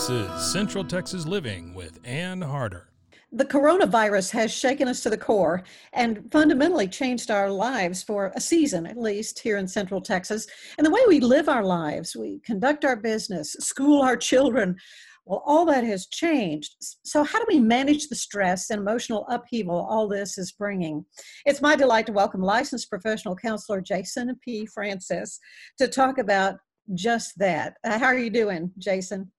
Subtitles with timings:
[0.00, 2.88] This is Central Texas Living with Ann Harder.
[3.32, 8.40] The coronavirus has shaken us to the core and fundamentally changed our lives for a
[8.40, 10.46] season, at least here in Central Texas.
[10.78, 14.74] And the way we live our lives, we conduct our business, school our children,
[15.26, 16.76] well, all that has changed.
[17.04, 21.04] So, how do we manage the stress and emotional upheaval all this is bringing?
[21.44, 24.64] It's my delight to welcome licensed professional counselor Jason P.
[24.64, 25.38] Francis
[25.76, 26.54] to talk about
[26.94, 27.74] just that.
[27.84, 29.30] Uh, how are you doing, Jason?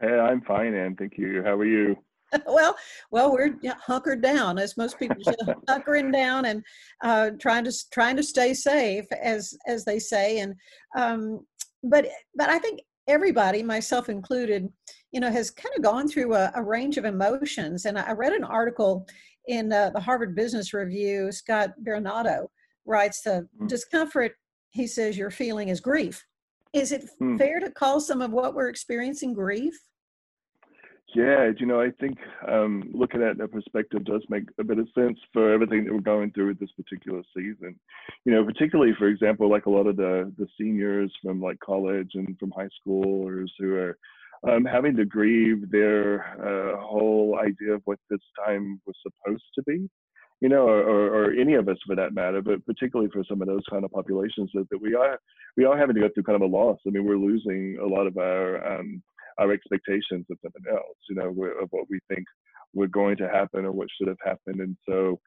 [0.00, 0.96] Hey, I'm fine, Ann.
[0.96, 1.42] Thank you.
[1.42, 1.96] How are you?
[2.46, 2.76] well,
[3.10, 5.34] well, we're hunkered down, as most people say,
[5.68, 6.64] hunkering down and
[7.02, 10.38] uh, trying to trying to stay safe, as as they say.
[10.38, 10.54] And
[10.96, 11.46] um,
[11.82, 14.68] but but I think everybody, myself included,
[15.12, 17.84] you know, has kind of gone through a, a range of emotions.
[17.84, 19.06] And I read an article
[19.48, 21.32] in uh, the Harvard Business Review.
[21.32, 22.46] Scott Berinato
[22.86, 23.68] writes the mm.
[23.68, 24.32] discomfort.
[24.70, 26.24] He says you're feeling is grief.
[26.72, 27.36] Is it mm.
[27.36, 29.74] fair to call some of what we're experiencing grief?
[31.14, 34.86] Yeah, you know, I think um, looking at that perspective does make a bit of
[34.94, 37.74] sense for everything that we're going through with this particular season.
[38.24, 42.12] You know, particularly, for example, like a lot of the the seniors from like college
[42.14, 43.98] and from high schoolers who are
[44.48, 49.62] um, having to grieve their uh, whole idea of what this time was supposed to
[49.64, 49.88] be.
[50.40, 53.48] You know, or, or, any of us for that matter, but particularly for some of
[53.48, 55.18] those kind of populations that, that we are
[55.58, 56.78] we are having to go through kind of a loss.
[56.86, 59.02] I mean, we're losing a lot of our um,
[59.38, 62.24] our expectations of something else, you know, of what we think
[62.74, 64.60] we're going to happen or what should have happened.
[64.60, 65.18] And so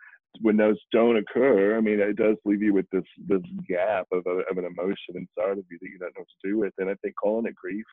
[0.41, 4.24] when those don't occur, I mean, it does leave you with this this gap of,
[4.25, 6.74] a, of an emotion inside of you that you don't know what to do with.
[6.78, 7.86] And I think calling it grief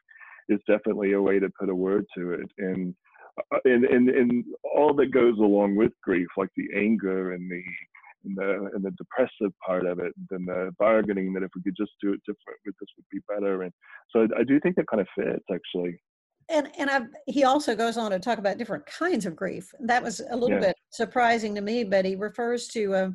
[0.48, 2.50] is definitely a way to put a word to it.
[2.58, 2.94] And
[3.52, 7.62] uh, and and, and all that goes along with grief, like the anger and the
[8.24, 11.76] and the and the depressive part of it, and the bargaining that if we could
[11.76, 13.62] just do it different, this would be better.
[13.62, 13.72] And
[14.10, 16.00] so I, I do think that kind of fits actually
[16.50, 19.72] and and I've, he also goes on to talk about different kinds of grief.
[19.80, 20.68] That was a little yeah.
[20.68, 23.10] bit surprising to me, but he refers to uh,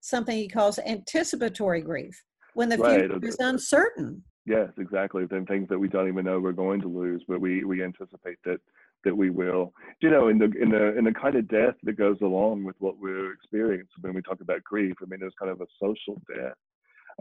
[0.00, 2.20] something he calls anticipatory grief,
[2.54, 3.00] when the right.
[3.00, 4.24] future is uncertain.
[4.46, 5.26] Yes, exactly.
[5.26, 8.38] Then things that we don't even know we're going to lose, but we we anticipate
[8.44, 8.58] that
[9.04, 9.72] that we will.
[10.00, 12.76] You know, in the in the in the kind of death that goes along with
[12.78, 14.94] what we're experiencing when we talk about grief.
[15.02, 16.54] I mean, there's kind of a social death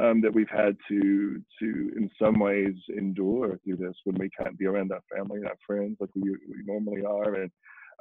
[0.01, 4.57] um, that we've had to to in some ways endure through this when we can't
[4.57, 7.51] be around our family and our friends like we, we normally are and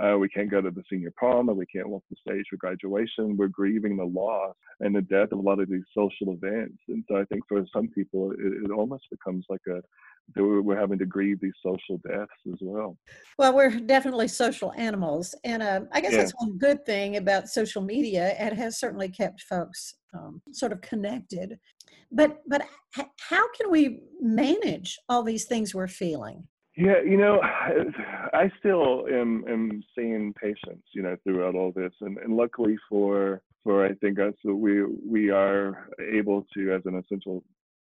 [0.03, 2.57] uh, we can't go to the senior prom or we can't walk the stage for
[2.57, 3.37] graduation.
[3.37, 6.79] We're grieving the loss and the death of a lot of these social events.
[6.89, 9.81] And so I think for some people, it, it almost becomes like a
[10.35, 12.97] we're having to grieve these social deaths as well.
[13.39, 16.19] Well, we're definitely social animals, and uh, I guess yeah.
[16.19, 18.35] that's one good thing about social media.
[18.39, 21.59] It has certainly kept folks um, sort of connected.
[22.11, 22.67] But but
[23.21, 26.47] how can we manage all these things we're feeling?
[26.77, 27.41] Yeah, you know,
[28.35, 33.43] I still am am seeing patients, you know, throughout all this, and, and luckily for
[33.65, 37.43] for I think us, we we are able to, as an essential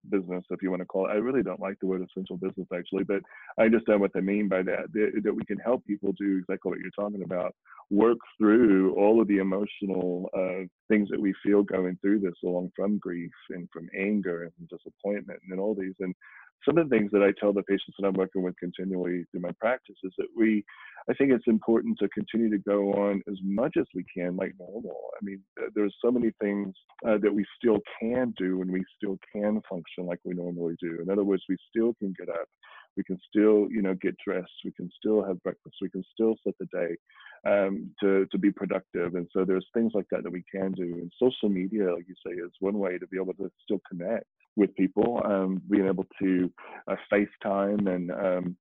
[0.10, 1.12] business, if you want to call it.
[1.12, 3.22] I really don't like the word essential business actually, but
[3.60, 4.92] I understand what they mean by that.
[4.94, 7.56] That, that we can help people do exactly what you're talking about,
[7.90, 12.72] work through all of the emotional uh, things that we feel going through this, along
[12.76, 15.96] from grief and from anger and disappointment and all these.
[16.00, 16.16] And
[16.66, 19.42] some of the things that I tell the patients that I'm working with continually through
[19.42, 20.64] my practice is that we,
[21.10, 24.54] I think it's important to continue to go on as much as we can like
[24.60, 24.98] normal.
[25.20, 25.42] I mean,
[25.76, 26.76] there's so many things
[27.08, 31.00] uh, that we still can do and we still can function like we normally do.
[31.02, 32.48] In other words, we still can get up.
[32.98, 36.36] We can still, you know, get dressed, we can still have breakfast, we can still
[36.44, 36.96] set the day
[37.48, 39.16] um, to to be productive.
[39.16, 40.84] And so there's things like that that we can do.
[40.84, 44.26] And social media, like you say, is one way to be able to still connect
[44.56, 46.52] with people, um, being able to
[46.88, 48.58] uh, FaceTime and um,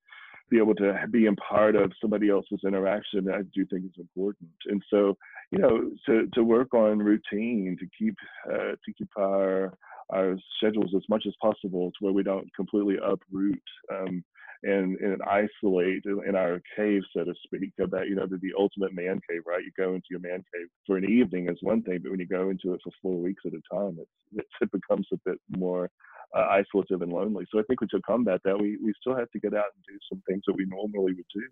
[0.51, 4.51] be able to be a part of somebody else's interaction, I do think is important.
[4.67, 5.17] And so,
[5.51, 8.17] you know, to, to work on routine, to keep
[8.53, 9.73] uh, to keep our
[10.13, 13.63] our schedules as much as possible to where we don't completely uproot
[13.93, 14.25] um,
[14.63, 18.93] and, and isolate in our cave, so to speak, that, you know, the, the ultimate
[18.93, 19.65] man cave, right?
[19.65, 22.27] You go into your man cave for an evening is one thing, but when you
[22.27, 25.89] go into it for four weeks at a time, it's, it becomes a bit more
[26.37, 27.47] uh, isolative and lonely.
[27.51, 29.85] So I think we to combat that, we, we still have to get out and
[29.89, 31.43] do some things that we normally would do.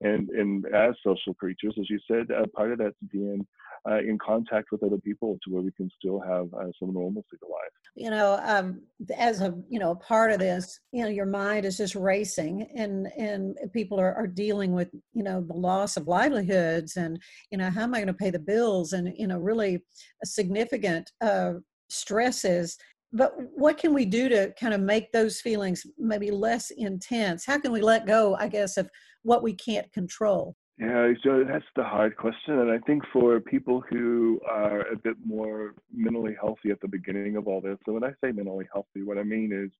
[0.00, 3.46] And, and as social creatures, as you said, uh, part of that's being
[3.88, 7.36] uh, in contact with other people to where we can still have uh, some normalcy
[7.38, 7.72] to life.
[7.94, 8.82] You know, um,
[9.16, 13.08] as a you know part of this, you know, your mind is just racing, and
[13.18, 17.20] and people are, are dealing with you know the loss of livelihoods, and
[17.50, 19.82] you know how am I going to pay the bills, and you know really
[20.24, 21.54] significant uh,
[21.90, 22.78] stresses
[23.12, 27.44] but what can we do to kind of make those feelings maybe less intense?
[27.44, 28.90] How can we let go i guess of
[29.22, 30.56] what we can't control?
[30.78, 35.16] Yeah so that's the hard question and i think for people who are a bit
[35.24, 39.02] more mentally healthy at the beginning of all this so when i say mentally healthy
[39.04, 39.70] what i mean is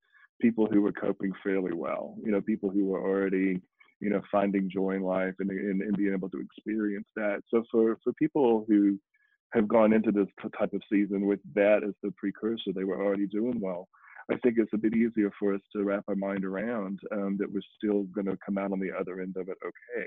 [0.40, 3.60] people who were coping fairly well you know people who were already
[4.02, 7.40] you know finding joy in life and, and, and being able to experience that.
[7.48, 8.98] So for for people who
[9.52, 10.28] have gone into this
[10.58, 12.72] type of season with that as the precursor.
[12.74, 13.88] They were already doing well.
[14.30, 17.52] I think it's a bit easier for us to wrap our mind around um, that
[17.52, 20.06] we're still going to come out on the other end of it okay.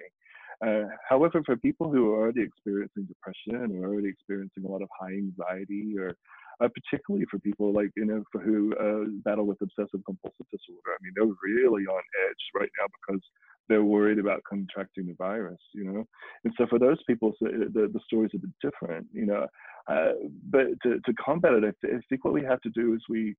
[0.65, 4.89] Uh, however, for people who are already experiencing depression or already experiencing a lot of
[4.97, 6.15] high anxiety, or
[6.61, 10.95] uh, particularly for people like you know for who uh, battle with obsessive compulsive disorder,
[10.95, 13.21] I mean they're really on edge right now because
[13.67, 16.05] they're worried about contracting the virus, you know.
[16.43, 19.47] And so for those people, so the the story's a bit different, you know.
[19.87, 20.13] Uh,
[20.49, 23.01] but to, to combat it, I, th- I, think what we have to do is
[23.07, 23.35] we,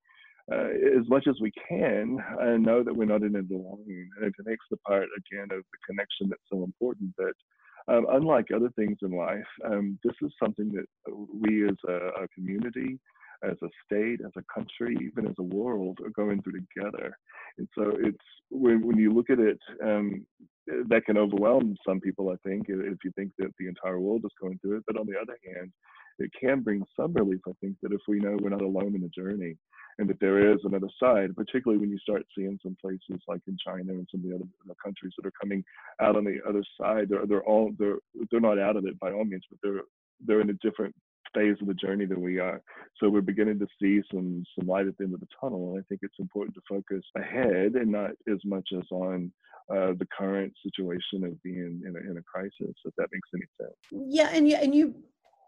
[0.53, 4.27] uh, as much as we can, uh, know that we're not in it alone, and
[4.27, 7.13] it connects the part again of the connection that's so important.
[7.19, 7.35] That
[7.89, 10.87] um, unlike other things in life, um, this is something that
[11.41, 12.99] we as a, a community
[13.43, 17.17] as a state, as a country, even as a world are going through together.
[17.59, 18.19] And so it's
[18.51, 20.27] when, when you look at it, um,
[20.89, 24.33] that can overwhelm some people, I think, if you think that the entire world is
[24.41, 24.85] going through it.
[24.87, 25.71] But on the other hand,
[26.19, 29.03] it can bring some relief, I think, that if we know we're not alone in
[29.03, 29.57] the journey
[29.99, 33.57] and that there is another side, particularly when you start seeing some places like in
[33.65, 35.65] China and some of the other countries that are coming
[36.01, 37.99] out on the other side, they're, they're all, they're,
[38.31, 39.83] they're not out of it by all means, but they're,
[40.27, 40.95] they're in a different
[41.35, 42.63] phase of the journey than we are.
[42.99, 45.79] So we're beginning to see some some light at the end of the tunnel, and
[45.79, 49.33] I think it's important to focus ahead and not as much as on
[49.71, 52.75] uh, the current situation of being in a, in a crisis.
[52.85, 54.07] If that makes any sense.
[54.09, 54.95] Yeah, and you and you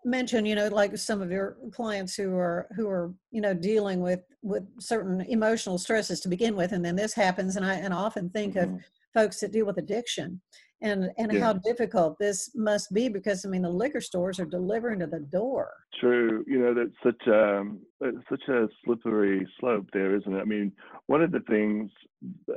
[0.05, 4.01] mentioned you know like some of your clients who are who are you know dealing
[4.01, 7.93] with with certain emotional stresses to begin with and then this happens and i and
[7.93, 8.77] I often think mm-hmm.
[8.77, 8.81] of
[9.13, 10.41] folks that deal with addiction
[10.81, 11.41] and and yeah.
[11.41, 15.21] how difficult this must be because I mean the liquor stores are delivering to the
[15.21, 15.73] door.
[16.01, 20.41] True, you know that's such um it's such a slippery slope there, isn't it?
[20.41, 20.73] I mean,
[21.07, 21.91] one of the things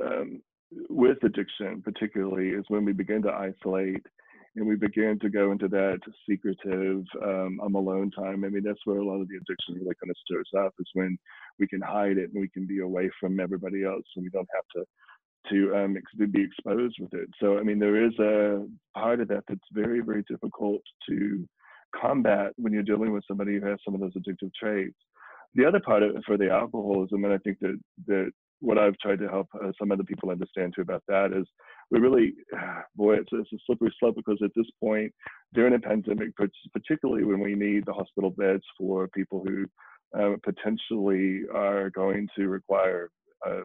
[0.00, 0.40] um,
[0.88, 4.06] with addiction, particularly, is when we begin to isolate
[4.54, 8.44] and we begin to go into that secretive um, I'm alone time.
[8.44, 10.88] I mean, that's where a lot of the addiction really kind of stirs up is
[10.92, 11.18] when
[11.58, 14.48] we can hide it and we can be away from everybody else and we don't
[14.54, 14.84] have to
[15.50, 15.96] to um,
[16.30, 17.28] be exposed with it.
[17.40, 21.46] So, I mean, there is a part of that that's very, very difficult to
[21.98, 24.96] combat when you're dealing with somebody who has some of those addictive traits.
[25.54, 28.30] The other part of for the alcoholism, and I think that that
[28.60, 31.44] what I've tried to help uh, some other people understand too about that is
[31.90, 32.34] we really,
[32.96, 35.12] boy, it's, it's a slippery slope because at this point
[35.52, 36.30] during a pandemic,
[36.72, 39.66] particularly when we need the hospital beds for people who
[40.18, 43.10] uh, potentially are going to require
[43.46, 43.62] uh,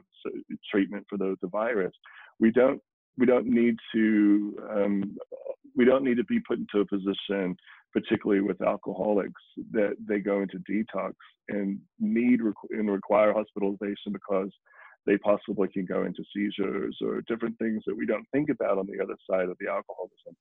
[0.71, 1.93] treatment for the, the virus.
[2.39, 2.81] We don't
[3.17, 5.17] we don't need to um,
[5.75, 7.55] we don't need to be put into a position,
[7.93, 9.41] particularly with alcoholics,
[9.71, 11.13] that they go into detox
[11.49, 12.39] and need
[12.71, 14.49] and require hospitalization because
[15.05, 18.87] they possibly can go into seizures or different things that we don't think about on
[18.87, 20.35] the other side of the alcoholism.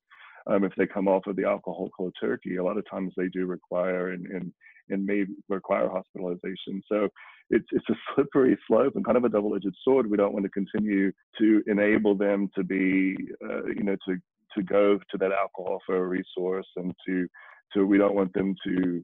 [0.47, 3.27] Um, if they come off of the alcohol cold turkey, a lot of times they
[3.27, 4.51] do require and, and
[4.89, 6.81] and may require hospitalization.
[6.89, 7.09] So
[7.49, 10.09] it's it's a slippery slope and kind of a double-edged sword.
[10.09, 14.17] We don't want to continue to enable them to be, uh, you know, to
[14.55, 17.27] to go to that alcohol for a resource and to
[17.73, 19.03] to we don't want them to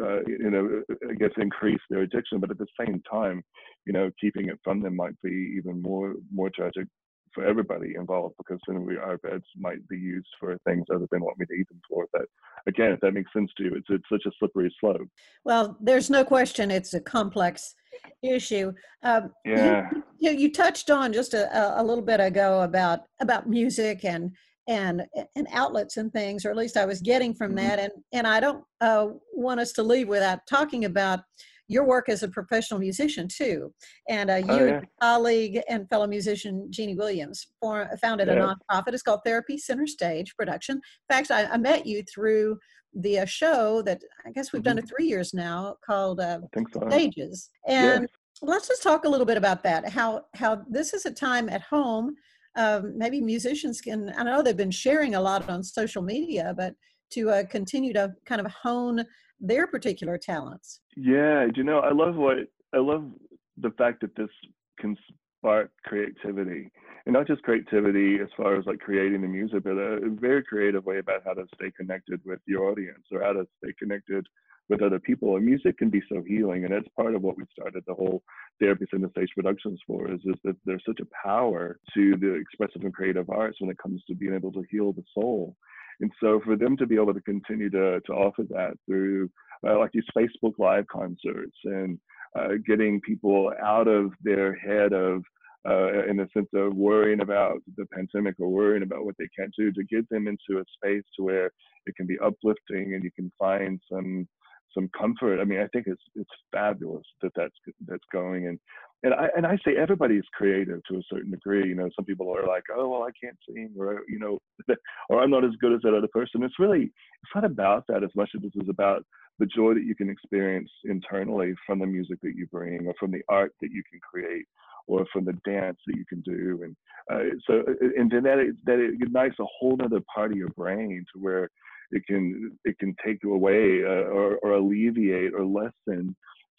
[0.00, 3.42] uh, you know, I guess increase their addiction, but at the same time,
[3.86, 6.86] you know, keeping it from them might be even more more tragic
[7.34, 11.22] for everybody involved because then we, our beds might be used for things other than
[11.22, 12.06] what we need them for.
[12.12, 12.26] That
[12.66, 15.08] again, if that makes sense to you, it's it's such a slippery slope.
[15.44, 17.74] Well, there's no question it's a complex
[18.22, 18.72] issue.
[19.02, 19.90] Um, yeah.
[19.92, 24.30] You, you, you, touched on just a, a little bit ago about about music and
[24.68, 25.02] and
[25.36, 27.66] and outlets and things, or at least I was getting from mm-hmm.
[27.66, 27.78] that.
[27.78, 31.20] And and I don't uh, want us to leave without talking about
[31.68, 33.72] your work as a professional musician too.
[34.08, 34.72] And uh, you oh, yeah.
[34.78, 38.34] and colleague and fellow musician Jeannie Williams for, founded yeah.
[38.34, 38.94] a nonprofit.
[38.94, 40.76] It's called Therapy Center Stage Production.
[40.76, 42.58] In fact, I, I met you through
[42.94, 44.76] the uh, show that I guess we've mm-hmm.
[44.76, 46.40] done it three years now called uh,
[46.72, 46.88] so.
[46.88, 47.50] Stages.
[47.66, 48.08] And
[48.42, 49.88] let's just talk a little bit about that.
[49.88, 52.14] How how this is a time at home.
[52.56, 54.12] Um, maybe musicians can.
[54.16, 56.74] I know they've been sharing a lot on social media, but
[57.10, 59.04] to uh, continue to kind of hone
[59.40, 60.80] their particular talents.
[60.96, 62.38] Yeah, you know, I love what
[62.74, 63.10] I love
[63.56, 64.30] the fact that this
[64.78, 64.96] can
[65.38, 66.70] spark creativity,
[67.06, 70.84] and not just creativity as far as like creating the music, but a very creative
[70.84, 74.26] way about how to stay connected with your audience or how to stay connected
[74.68, 75.36] with other people.
[75.36, 78.22] And music can be so healing, and that's part of what we started the whole
[78.60, 80.10] therapy center stage productions for.
[80.10, 83.78] Is is that there's such a power to the expressive and creative arts when it
[83.78, 85.56] comes to being able to heal the soul.
[86.00, 89.30] And so for them to be able to continue to, to offer that through
[89.66, 91.98] uh, like these Facebook Live concerts and
[92.38, 95.22] uh, getting people out of their head of,
[95.66, 99.54] uh, in the sense of worrying about the pandemic or worrying about what they can't
[99.56, 101.50] do, to get them into a space to where
[101.86, 104.28] it can be uplifting and you can find some
[104.74, 105.40] some comfort.
[105.40, 107.54] I mean, I think it's it's fabulous that that's
[107.86, 108.58] that's going and
[109.04, 111.68] and I and I say everybody is creative to a certain degree.
[111.68, 114.38] You know, some people are like, oh well, I can't sing, or you know,
[115.08, 116.42] or I'm not as good as that other person.
[116.42, 119.04] It's really it's not about that as much as it is about
[119.38, 123.10] the joy that you can experience internally from the music that you bring, or from
[123.10, 124.46] the art that you can create,
[124.86, 126.60] or from the dance that you can do.
[126.62, 126.76] And
[127.12, 127.62] uh, so,
[127.96, 131.20] and then that it, that it ignites a whole other part of your brain to
[131.20, 131.50] where
[131.94, 136.14] it can it can take away uh, or, or alleviate or lessen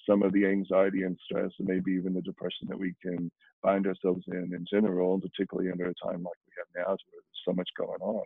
[0.10, 3.86] some of the anxiety and stress and maybe even the depression that we can find
[3.88, 7.46] ourselves in in general, and particularly under a time like we have now, where there's
[7.48, 8.26] so much going on.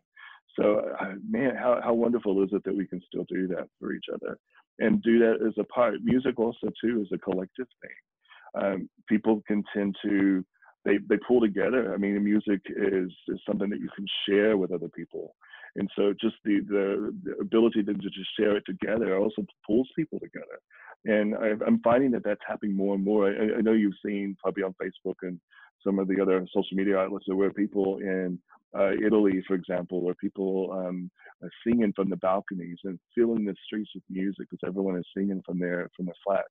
[0.58, 3.94] So, uh, man, how, how wonderful is it that we can still do that for
[3.94, 4.38] each other
[4.80, 5.96] and do that as a part?
[6.04, 8.62] Music also too is a collective thing.
[8.62, 10.44] Um, people can tend to
[10.86, 11.94] they they pull together.
[11.94, 15.36] I mean, music is is something that you can share with other people,
[15.76, 19.90] and so just the the, the ability to, to just share it together also pulls
[19.96, 20.60] people together.
[21.06, 23.30] And I, am finding that that's happening more and more.
[23.30, 25.40] I, I, know you've seen probably on Facebook and
[25.86, 28.38] some of the other social media outlets where people in
[28.78, 31.10] uh, Italy, for example, where people um,
[31.42, 35.42] are singing from the balconies and filling the streets with music because everyone is singing
[35.46, 36.50] from their from their flats.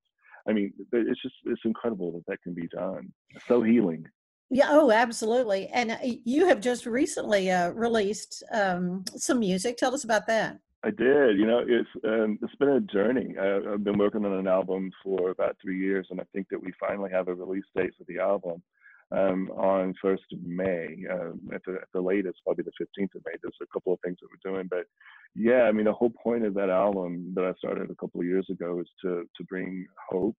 [0.49, 3.13] I mean, it's just it's incredible that that can be done.
[3.47, 4.07] so healing.
[4.51, 5.69] Yeah, oh, absolutely.
[5.69, 9.77] And uh, you have just recently uh, released um, some music.
[9.77, 10.59] Tell us about that.
[10.85, 11.39] I did.
[11.39, 13.35] You know, it's um, it's been a journey.
[13.39, 16.63] I, I've been working on an album for about three years, and I think that
[16.63, 18.63] we finally have a release date for the album
[19.11, 21.05] um, on first of May.
[21.11, 23.33] Um, at the at the latest, probably the fifteenth of May.
[23.43, 24.87] There's a couple of things that we're doing, but
[25.35, 28.27] yeah, I mean, the whole point of that album that I started a couple of
[28.27, 30.37] years ago is to to bring hope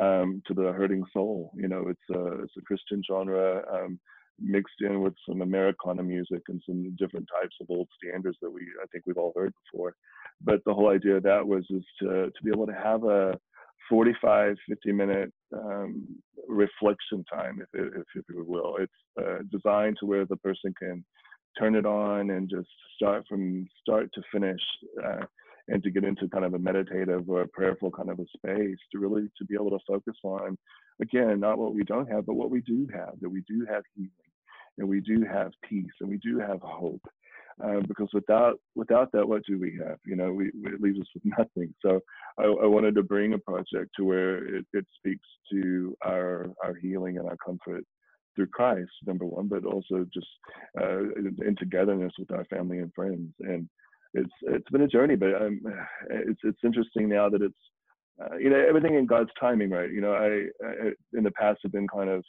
[0.00, 1.52] um, to the hurting soul.
[1.56, 3.62] You know, it's a it's a Christian genre.
[3.72, 3.98] Um,
[4.40, 8.62] mixed in with some Americana music and some different types of old standards that we
[8.82, 9.94] I think we've all heard before.
[10.40, 13.38] But the whole idea of that was is to to be able to have a
[13.88, 16.06] 45, 50 minute um,
[16.48, 18.76] reflection time, if, if, if you will.
[18.78, 21.04] It's uh, designed to where the person can
[21.58, 24.60] turn it on and just start from start to finish
[25.04, 25.24] uh,
[25.68, 28.78] and to get into kind of a meditative or a prayerful kind of a space
[28.92, 30.56] to really to be able to focus on
[31.00, 33.82] again not what we don't have but what we do have that we do have
[33.94, 34.10] healing
[34.78, 37.02] and we do have peace and we do have hope.
[37.64, 39.96] Uh, because without without that, what do we have?
[40.04, 41.72] You know, we, it leaves us with nothing.
[41.82, 42.00] So
[42.36, 46.74] I, I wanted to bring a project to where it, it speaks to our our
[46.74, 47.84] healing and our comfort
[48.34, 50.26] through Christ, number one, but also just
[50.80, 51.02] uh,
[51.46, 53.30] in togetherness with our family and friends.
[53.38, 53.68] And
[54.14, 55.60] it's it's been a journey, but um,
[56.10, 57.54] it's it's interesting now that it's
[58.22, 59.90] uh, you know everything in God's timing, right?
[59.90, 62.24] You know, I, I in the past have been kind of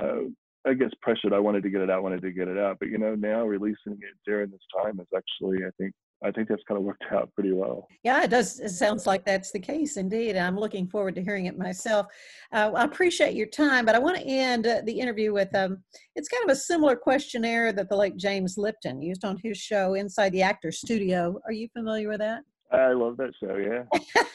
[0.00, 0.28] uh,
[0.66, 1.32] I guess pressured.
[1.32, 2.78] I wanted to get it out, wanted to get it out.
[2.80, 5.92] But you know, now releasing it during this time is actually, I think,
[6.24, 7.88] I think that's kind of worked out pretty well.
[8.02, 8.58] Yeah, it does.
[8.58, 10.36] It sounds like that's the case indeed.
[10.36, 12.06] I'm looking forward to hearing it myself.
[12.52, 15.82] Uh, I appreciate your time, but I want to end uh, the interview with um,
[16.14, 19.94] it's kind of a similar questionnaire that the late James Lipton used on his show
[19.94, 21.38] Inside the Actor's Studio.
[21.44, 22.42] Are you familiar with that?
[22.72, 23.56] I love that show.
[23.56, 23.84] Yeah.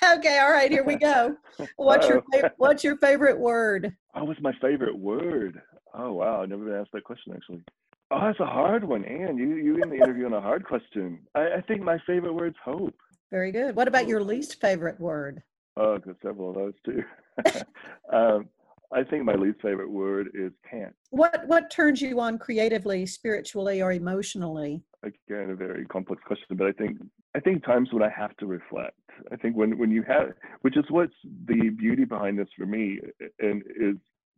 [0.17, 0.37] okay.
[0.37, 0.71] All right.
[0.71, 1.35] Here we go.
[1.77, 2.23] What's your
[2.57, 3.95] What's your favorite word?
[4.15, 5.61] Oh, what's my favorite word?
[5.93, 7.63] Oh wow, I never been asked that question actually.
[8.11, 9.37] Oh, that's a hard one, Anne.
[9.37, 11.19] You you in the interview on a hard question.
[11.33, 12.95] I, I think my favorite word's hope.
[13.31, 13.73] Very good.
[13.73, 15.41] What about your least favorite word?
[15.77, 17.03] Oh, got several of those too.
[18.13, 18.49] um,
[18.93, 20.93] I think my least favorite word is can't.
[21.11, 24.83] What what turns you on creatively, spiritually, or emotionally?
[25.03, 26.97] Again, a very complex question, but I think
[27.33, 28.97] I think times when I have to reflect.
[29.31, 31.13] I think when when you have, which is what's
[31.47, 32.99] the beauty behind this for me,
[33.39, 33.95] and is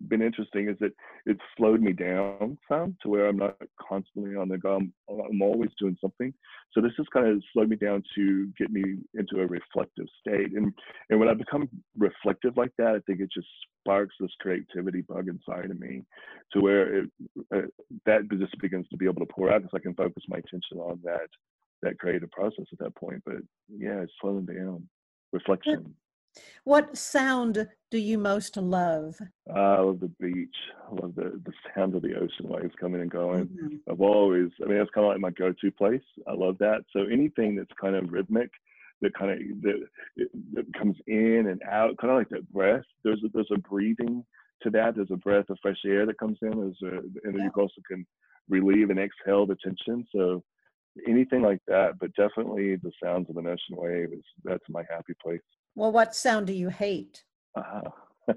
[0.07, 0.91] been interesting is that
[1.25, 4.75] it's slowed me down some to where I'm not constantly on the go.
[4.75, 6.33] I'm, I'm always doing something.
[6.71, 8.83] So this has kind of slowed me down to get me
[9.13, 10.51] into a reflective state.
[10.55, 10.73] And
[11.09, 13.47] and when I become reflective like that, I think it just
[13.79, 16.03] sparks this creativity bug inside of me,
[16.53, 17.09] to where it,
[17.55, 17.61] uh,
[18.05, 20.77] that just begins to be able to pour out because I can focus my attention
[20.77, 21.29] on that
[21.81, 23.21] that creative process at that point.
[23.25, 23.37] But
[23.69, 24.87] yeah, it's slowing down.
[25.31, 25.95] Reflection.
[26.63, 29.19] What sound do you most love?
[29.53, 30.55] I love the beach.
[30.89, 33.47] I love the, the sound of the ocean waves coming and going.
[33.47, 33.79] Mhm.
[33.89, 36.01] I've always, I mean, that's kind of like my go-to place.
[36.27, 36.83] I love that.
[36.91, 38.49] So anything that's kind of rhythmic,
[39.01, 39.87] that kind of that,
[40.53, 42.85] that comes in and out, kind of like that breath.
[43.03, 44.25] There's a, there's a breathing
[44.61, 44.95] to that.
[44.95, 46.51] There's a breath of fresh air that comes in.
[46.51, 46.97] There's a,
[47.27, 48.05] and then you also can
[48.49, 50.05] relieve and exhale the tension.
[50.15, 50.43] So
[51.07, 55.13] anything like that, but definitely the sounds of an ocean wave is that's my happy
[55.23, 55.41] place.
[55.75, 57.23] Well, what sound do you hate?
[57.55, 57.81] Uh,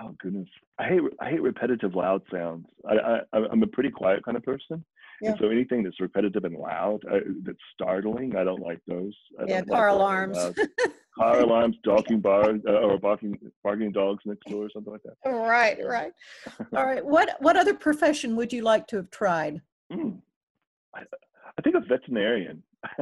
[0.00, 2.66] oh goodness, I hate I hate repetitive loud sounds.
[2.88, 4.84] I, I I'm a pretty quiet kind of person,
[5.20, 5.30] Yeah.
[5.30, 9.14] and so anything that's repetitive and loud, I, that's startling, I don't like those.
[9.40, 10.38] I Yeah, don't like car alarms.
[11.18, 15.30] car alarms, barking bars, uh, or barking barking dogs next door, or something like that.
[15.30, 16.12] right, right.
[16.76, 17.04] All right.
[17.04, 19.60] What what other profession would you like to have tried?
[19.92, 20.10] Hmm.
[20.94, 21.02] I,
[21.58, 22.62] I think a veterinarian,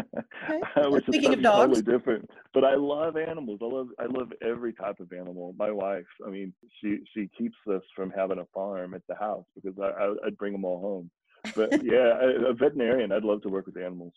[0.89, 1.79] which is Speaking of dogs.
[1.79, 2.31] totally different.
[2.55, 3.61] But I love animals.
[3.63, 5.55] I love I love every type of animal.
[5.59, 9.45] My wife, I mean, she she keeps us from having a farm at the house
[9.55, 11.11] because I, I I'd bring them all home.
[11.55, 13.13] But yeah, a, a veterinarian.
[13.13, 14.15] I'd love to work with animals.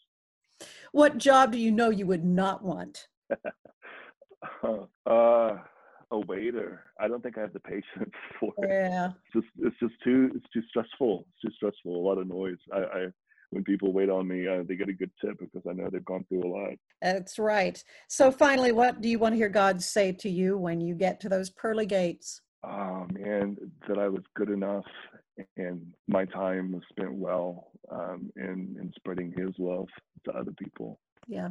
[0.93, 3.07] What job do you know you would not want?
[4.63, 5.57] uh,
[6.11, 6.85] a waiter.
[6.99, 8.69] I don't think I have the patience for it.
[8.69, 9.11] Yeah.
[9.25, 11.25] It's just it's just too it's too stressful.
[11.27, 11.93] It's too stressful.
[11.93, 12.57] A lot of noise.
[12.73, 13.07] I, I
[13.51, 16.05] when people wait on me, uh, they get a good tip because I know they've
[16.05, 16.73] gone through a lot.
[17.01, 17.81] That's right.
[18.07, 21.19] So finally, what do you want to hear God say to you when you get
[21.21, 22.41] to those pearly gates?
[22.63, 23.57] Oh man,
[23.87, 24.85] that I was good enough
[25.57, 29.87] and my time was spent well um, in in spreading His love
[30.25, 30.99] to other people.
[31.27, 31.49] Yeah.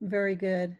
[0.00, 0.76] Very good.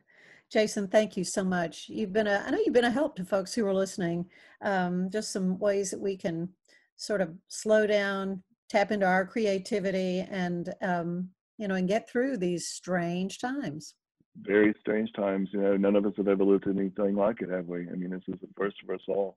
[0.51, 1.88] Jason, thank you so much.
[1.88, 4.27] You've been a I know you've been a help to folks who are listening.
[4.62, 6.49] Um, just some ways that we can
[6.97, 12.38] sort of slow down, tap into our creativity and um, you know, and get through
[12.38, 13.94] these strange times.
[14.37, 15.48] Very strange times.
[15.52, 17.88] You know, none of us have ever lived anything like it, have we?
[17.88, 19.37] I mean, this is the first for us all.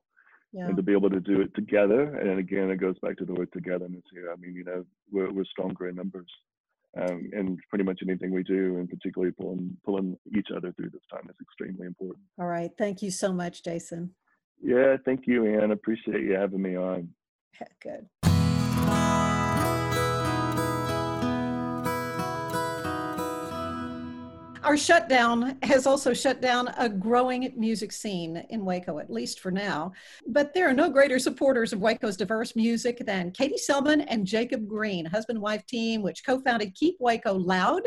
[0.54, 0.66] Yeah.
[0.66, 2.14] and to be able to do it together.
[2.16, 4.30] And again, it goes back to the word togetherness here.
[4.30, 6.28] I mean, you know, we're, we're stronger in numbers.
[6.94, 11.00] Um, and pretty much anything we do, and particularly pulling pulling each other through this
[11.10, 12.22] time, is extremely important.
[12.38, 12.70] All right.
[12.76, 14.14] Thank you so much, Jason.
[14.62, 15.70] Yeah, thank you, Anne.
[15.70, 17.08] Appreciate you having me on.
[17.82, 18.06] Good.
[24.64, 29.50] Our shutdown has also shut down a growing music scene in Waco, at least for
[29.50, 29.92] now.
[30.28, 34.68] But there are no greater supporters of Waco's diverse music than Katie Selman and Jacob
[34.68, 37.82] Green, husband wife team, which co founded Keep Waco Loud.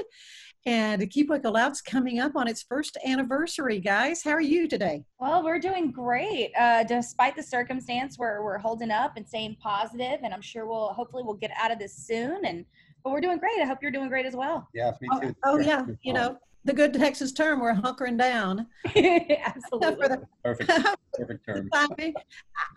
[0.66, 4.22] And Keep Waco Loud's coming up on its first anniversary, guys.
[4.22, 5.04] How are you today?
[5.20, 6.52] Well, we're doing great.
[6.60, 10.90] Uh, despite the circumstance, we're, we're holding up and staying positive, and I'm sure we'll
[10.90, 12.44] hopefully we'll get out of this soon.
[12.44, 12.66] And
[13.04, 13.62] but we're doing great.
[13.62, 14.68] I hope you're doing great as well.
[14.74, 15.36] Yeah, me Oh, too.
[15.46, 15.62] oh, Sure.
[15.62, 15.86] yeah.
[16.02, 18.68] You know, the good Texas term, we're hunkering down.
[18.96, 20.08] Absolutely.
[20.08, 20.72] The- Perfect,
[21.14, 21.70] perfect term.
[21.74, 22.14] I,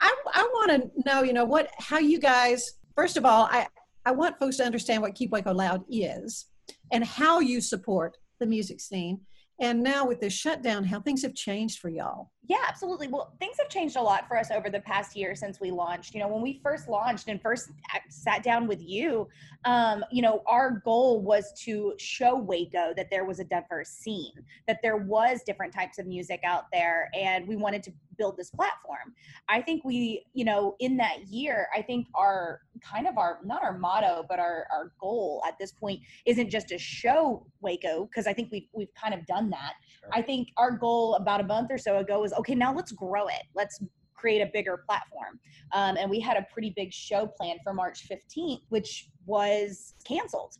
[0.01, 3.67] I, I want to know, you know, what, how you guys, first of all, I,
[4.05, 6.47] I want folks to understand what Keep Waco Loud is
[6.93, 9.21] and how you support the music scene.
[9.61, 12.31] And now with this shutdown, how things have changed for y'all.
[12.47, 13.09] Yeah, absolutely.
[13.09, 16.15] Well, things have changed a lot for us over the past year since we launched.
[16.15, 17.69] You know, when we first launched and first
[18.09, 19.29] sat down with you,
[19.67, 24.33] um, you know, our goal was to show Waco that there was a diverse scene,
[24.67, 28.51] that there was different types of music out there, and we wanted to build this
[28.51, 29.15] platform.
[29.49, 33.63] I think we, you know, in that year, I think our kind of our not
[33.63, 38.27] our motto, but our our goal at this point isn't just to show Waco because
[38.27, 39.75] I think we've we've kind of done that.
[40.13, 43.27] I think our goal about a month or so ago was okay, now let's grow
[43.29, 43.43] it.
[43.55, 43.83] Let's
[44.15, 45.39] create a bigger platform.
[45.73, 50.55] Um, and we had a pretty big show planned for March 15th, which was canceled.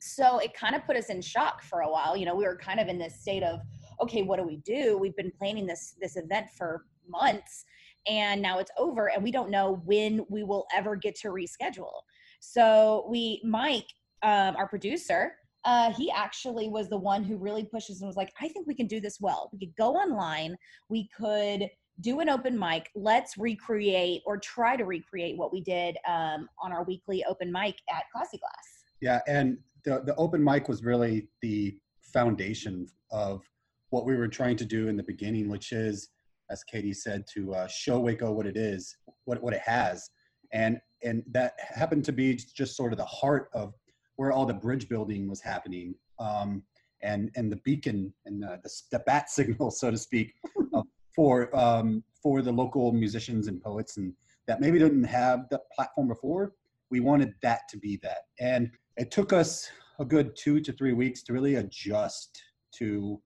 [0.00, 2.16] So it kind of put us in shock for a while.
[2.16, 3.60] You know, we were kind of in this state of,
[4.00, 4.98] okay, what do we do?
[4.98, 7.64] We've been planning this this event for months
[8.06, 12.02] and now it's over and we don't know when we will ever get to reschedule
[12.40, 13.86] so we mike
[14.22, 15.32] um, our producer
[15.64, 18.74] uh, he actually was the one who really pushes and was like i think we
[18.74, 19.50] can do this well.
[19.52, 20.56] We could go online.
[20.88, 21.68] We could
[22.00, 22.90] do an open mic.
[22.94, 27.76] Let's recreate or try to recreate what we did um, on our weekly open mic
[27.90, 28.84] at classy glass.
[29.00, 33.42] Yeah, and the the open mic was really the foundation of
[33.90, 36.08] what we were trying to do in the beginning, which is,
[36.50, 40.08] as Katie said, to uh, show Waco what it is, what what it has,
[40.52, 43.74] and and that happened to be just sort of the heart of
[44.16, 46.62] where all the bridge building was happening, um,
[47.02, 50.34] and and the beacon and the, the, the bat signal, so to speak,
[50.74, 50.82] uh,
[51.14, 54.12] for um, for the local musicians and poets, and
[54.46, 56.52] that maybe didn't have the platform before.
[56.90, 60.92] We wanted that to be that, and it took us a good two to three
[60.92, 62.42] weeks to really adjust
[62.76, 63.20] to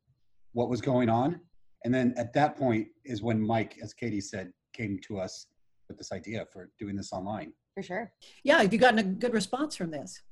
[0.53, 1.41] what was going on.
[1.85, 5.47] And then at that point is when Mike, as Katie said, came to us
[5.89, 7.53] with this idea for doing this online.
[7.75, 8.13] for sure
[8.45, 10.23] Yeah, have you gotten a good response from this?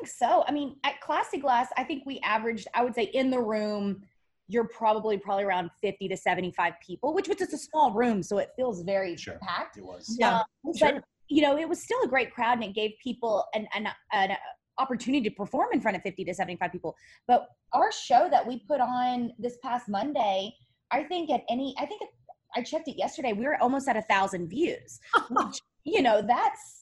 [0.00, 0.44] I think so.
[0.46, 4.02] I mean, at Classy Glass, I think we averaged, I would say in the room,
[4.48, 8.38] you're probably probably around 50 to 75 people, which was is a small room, so
[8.38, 9.38] it feels very Sure.
[9.40, 9.76] packed.
[9.76, 10.16] It was.
[10.18, 10.92] Yeah, Um, sure.
[10.94, 13.86] But you know, it was still a great crowd and it gave people an, an,
[14.12, 14.36] an
[14.78, 16.96] opportunity to perform in front of 50 to 75 people.
[17.28, 20.52] But our show that we put on this past Monday,
[20.90, 22.08] I think at any, I think it,
[22.56, 24.98] I checked it yesterday, we were almost at a thousand views,
[25.30, 26.79] which, you know, that's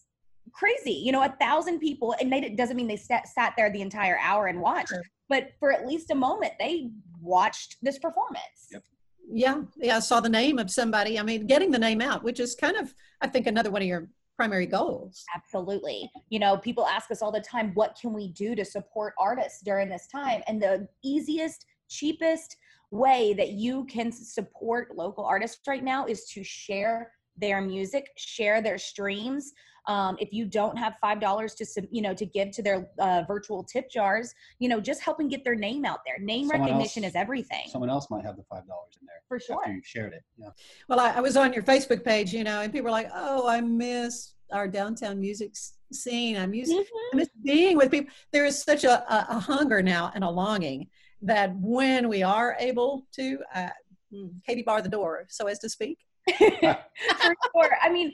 [0.53, 0.93] crazy.
[0.93, 3.81] You know, a thousand people, and they, it doesn't mean they sat, sat there the
[3.83, 5.03] entire hour and watched, Sure.
[5.29, 8.69] but for at least a moment, they watched this performance.
[8.71, 8.83] Yep.
[9.31, 11.19] Yeah, yeah, I saw the name of somebody.
[11.19, 13.89] I mean, getting the name out, which is kind of, I think, another one of
[13.89, 15.25] your primary goals.
[15.35, 16.11] Absolutely.
[16.31, 19.61] You know, people ask us all the time, what can we do to support artists
[19.63, 20.43] during this time?
[20.47, 22.57] And the easiest, cheapest
[22.91, 28.63] way that you can support local artists right now is to share their music, share
[28.63, 29.53] their streams.
[29.89, 32.91] Um, if you don't have five dollars to sub- you know to give to their
[32.99, 36.19] uh, virtual tip jars, you know just helping get their name out there.
[36.19, 39.23] Name Someone recognition else- is everything Someone else might have the five dollars in there
[39.27, 39.57] for sure.
[39.63, 40.23] after you shared it.
[40.37, 40.51] Yeah.
[40.89, 43.49] Well, I, I was on your Facebook page, you know, and people were like, "Oh,
[43.49, 45.57] I miss our downtown music
[45.91, 46.37] scene.
[46.37, 46.85] I miss, Mhm.
[47.15, 50.29] I miss being with people." There is such a, a, a hunger now and a
[50.29, 50.89] longing
[51.23, 53.71] that when we are able to, uh,
[54.13, 55.99] mm, Katie bar the door, so as to speak.
[56.37, 57.77] For sure.
[57.83, 58.13] I mean,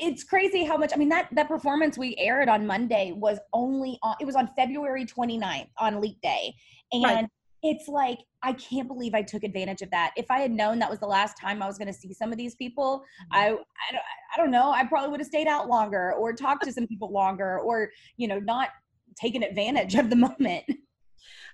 [0.00, 0.92] it's crazy how much.
[0.94, 4.16] I mean, that that performance we aired on Monday was only on.
[4.20, 6.54] It was on February 29th on Leap Day,
[6.92, 7.26] and Right.
[7.62, 10.12] it's like I can't believe I took advantage of that.
[10.16, 12.32] If I had known that was the last time I was going to see some
[12.32, 13.38] of these people, mm-hmm.
[13.38, 14.02] I I don't,
[14.34, 14.70] I don't know.
[14.72, 18.28] I probably would have stayed out longer or talked to some people longer, or you
[18.28, 18.70] know, not
[19.16, 20.64] taken advantage of the moment.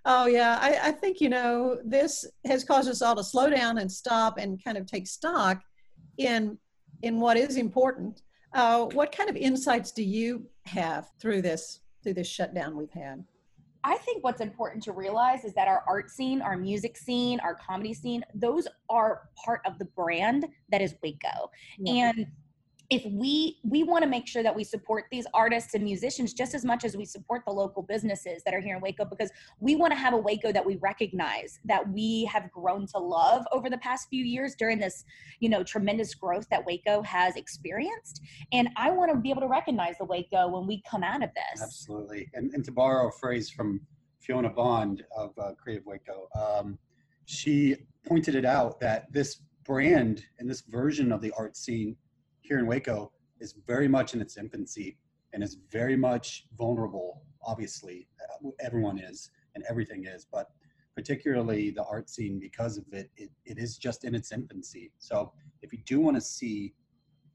[0.04, 3.78] Oh yeah, I, I think you know this has caused us all to slow down
[3.78, 5.60] and stop and kind of take stock
[6.18, 6.58] in
[7.02, 8.22] in what is important.
[8.54, 13.24] Uh, what kind of insights do you have through this through this shutdown we've had?
[13.84, 17.54] I think what's important to realize is that our art scene, our music scene, our
[17.54, 21.50] comedy scene, those are part of the brand that is Waco.
[21.78, 22.10] Yeah.
[22.10, 22.26] And
[22.90, 26.54] if we we want to make sure that we support these artists and musicians just
[26.54, 29.76] as much as we support the local businesses that are here in Waco because we
[29.76, 33.68] want to have a Waco that we recognize that we have grown to love over
[33.68, 35.04] the past few years during this,
[35.40, 38.22] you know, tremendous growth that Waco has experienced.
[38.52, 41.30] And I want to be able to recognize the Waco when we come out of
[41.34, 41.62] this.
[41.62, 42.30] Absolutely.
[42.32, 43.82] And, and to borrow a phrase from
[44.20, 46.78] Fiona Bond of uh, Creative Waco, um,
[47.26, 51.94] she pointed it out that this brand and this version of the art scene
[52.48, 54.96] here in Waco is very much in its infancy
[55.32, 57.22] and is very much vulnerable.
[57.42, 60.46] Obviously, Uh, everyone is and everything is, but
[60.94, 64.92] particularly the art scene because of it, it, it is just in its infancy.
[64.98, 65.32] So
[65.62, 66.74] if you do want to see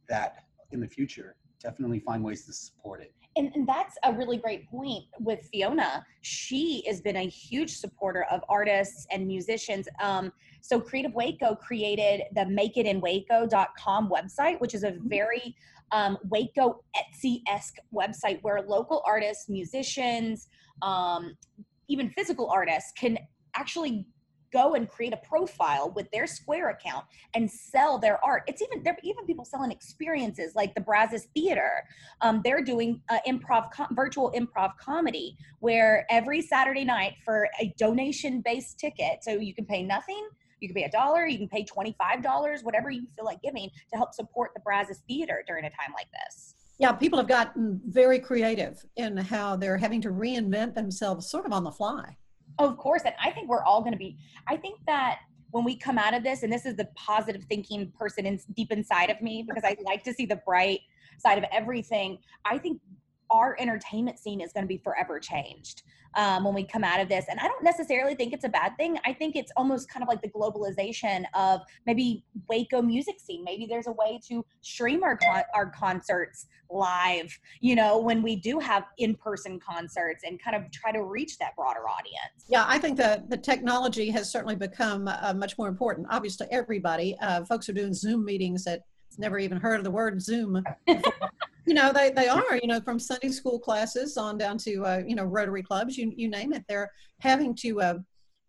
[0.08, 3.14] that in the future, definitely find ways to support it.
[3.36, 6.06] And, and that's a really great point with Fiona.
[6.22, 9.88] She has been a huge supporter of artists and musicians.
[10.02, 15.56] Um, so Creative Waco created the makeitinwaco.com website, which is a very
[15.92, 20.48] um, Waco Etsy-esque website where local artists, musicians,
[20.82, 21.36] um,
[21.88, 23.18] even physical artists can
[23.56, 24.08] actually
[24.54, 28.44] go and create a profile with their Square account and sell their art.
[28.48, 31.84] It's even there are even people selling experiences like the Brazos Theater.
[32.22, 37.74] Um, they're doing uh, improv, com- virtual improv comedy, where every Saturday night for a
[37.78, 40.30] donation-based ticket, so you can pay nothing.
[40.60, 41.26] You can pay a dollar.
[41.26, 45.00] You can pay twenty-five dollars, whatever you feel like giving, to help support the Brazos
[45.08, 46.56] Theater during a time like this.
[46.80, 51.52] Yeah, people have gotten very creative in how they're having to reinvent themselves sort of
[51.52, 52.18] on the fly.
[52.60, 54.18] Of course, and I think we're all going to be.
[54.48, 55.20] I think that
[55.52, 58.72] when we come out of this, and this is the positive thinking person in, deep
[58.72, 60.82] inside of me because I like to see the bright
[61.20, 62.18] side of everything.
[62.46, 62.82] I think
[63.34, 65.82] our entertainment scene is going to be forever changed
[66.16, 67.26] um, when we come out of this.
[67.30, 68.98] And I don't necessarily think it's a bad thing.
[69.06, 73.44] I think it's almost kind of like the globalization of maybe Waco music scene.
[73.44, 77.36] Maybe there's a way to stream our con- our concerts live.
[77.60, 81.40] You know, when we do have in person concerts and kind of try to reach
[81.40, 82.46] that broader audience.
[82.48, 86.08] Yeah, I think that the technology has certainly become uh, much more important.
[86.12, 88.82] Obviously, everybody, uh, folks are doing Zoom meetings that
[89.18, 90.64] never even heard of the word Zoom.
[91.66, 95.02] you know they, they are you know from sunday school classes on down to uh,
[95.06, 97.96] you know rotary clubs you, you name it they're having to uh,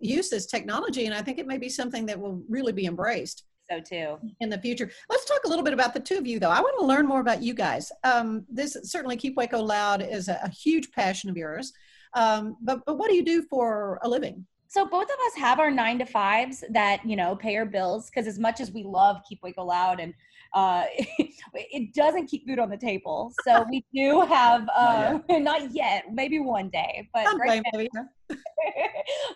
[0.00, 3.44] use this technology and i think it may be something that will really be embraced
[3.70, 4.18] so too.
[4.40, 4.90] in the future.
[5.08, 6.50] Let's talk a little bit about the two of you though.
[6.50, 7.90] I want to learn more about you guys.
[8.02, 11.72] Um, this certainly keep waco loud is a, a huge passion of yours.
[12.14, 14.46] Um, but, but what do you do for a living?
[14.68, 18.10] So both of us have our nine to fives that you know pay our bills
[18.10, 20.12] because as much as we love keep waco loud and
[20.54, 20.84] uh,
[21.54, 23.32] it doesn't keep food on the table.
[23.44, 25.42] So we do have, uh, not, yet.
[25.42, 26.04] not, yet.
[26.12, 28.06] maybe one day, but right now,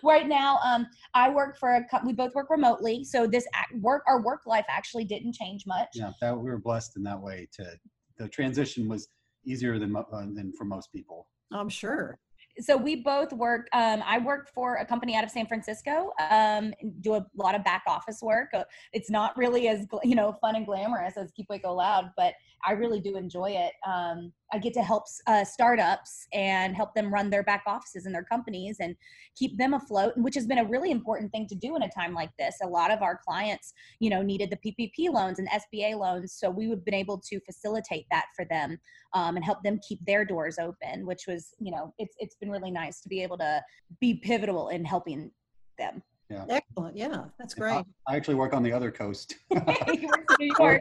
[0.03, 3.03] right now, um, I work for a, we both work remotely.
[3.03, 3.45] So this
[3.81, 5.89] work, our work life actually didn't change much.
[5.93, 7.77] Yeah, that we were blessed in that way to,
[8.17, 9.09] the transition was
[9.45, 11.27] easier than, uh, than for most people.
[11.51, 12.19] I'm sure
[12.59, 16.73] so we both work um, i work for a company out of san francisco um,
[17.01, 18.49] do a lot of back office work.
[18.53, 22.33] Uh, it's not really as you know fun and glamorous as keep waco loud but
[22.65, 23.73] i really do enjoy it.
[23.85, 28.15] Um, I get to help uh, startups and help them run their back offices and
[28.15, 28.95] their companies and
[29.35, 32.13] keep them afloat, which has been a really important thing to do in a time
[32.13, 32.57] like this.
[32.63, 36.49] A lot of our clients, you know, needed the PPP loans and SBA loans, so
[36.49, 38.77] we have been able to facilitate that for them
[39.13, 42.49] um, and help them keep their doors open, which was, you know, it's it's been
[42.49, 43.61] really nice to be able to
[43.99, 45.31] be pivotal in helping
[45.77, 46.01] them.
[46.29, 46.45] Yeah.
[46.47, 46.95] Excellent.
[46.95, 47.83] Yeah, that's great.
[48.07, 49.35] I, actually work on the other coast.
[49.51, 50.07] I,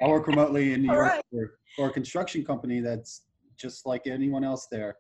[0.07, 1.24] work remotely in New York right.
[1.31, 3.22] for, for a construction company that's
[3.59, 4.97] just like anyone else there,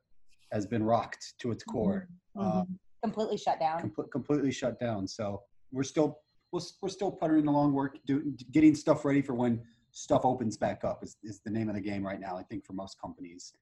[0.52, 2.08] has been rocked to its core.
[2.36, 2.58] Mm-hmm.
[2.58, 3.80] Um, completely shut down.
[3.80, 5.06] Com- completely shut down.
[5.06, 5.42] So
[5.72, 6.18] we're still
[6.52, 9.60] we're, we're still puttering along, work, do, getting stuff ready for when
[9.92, 11.02] stuff opens back up.
[11.02, 12.36] Is is the name of the game right now?
[12.36, 13.54] I think for most companies.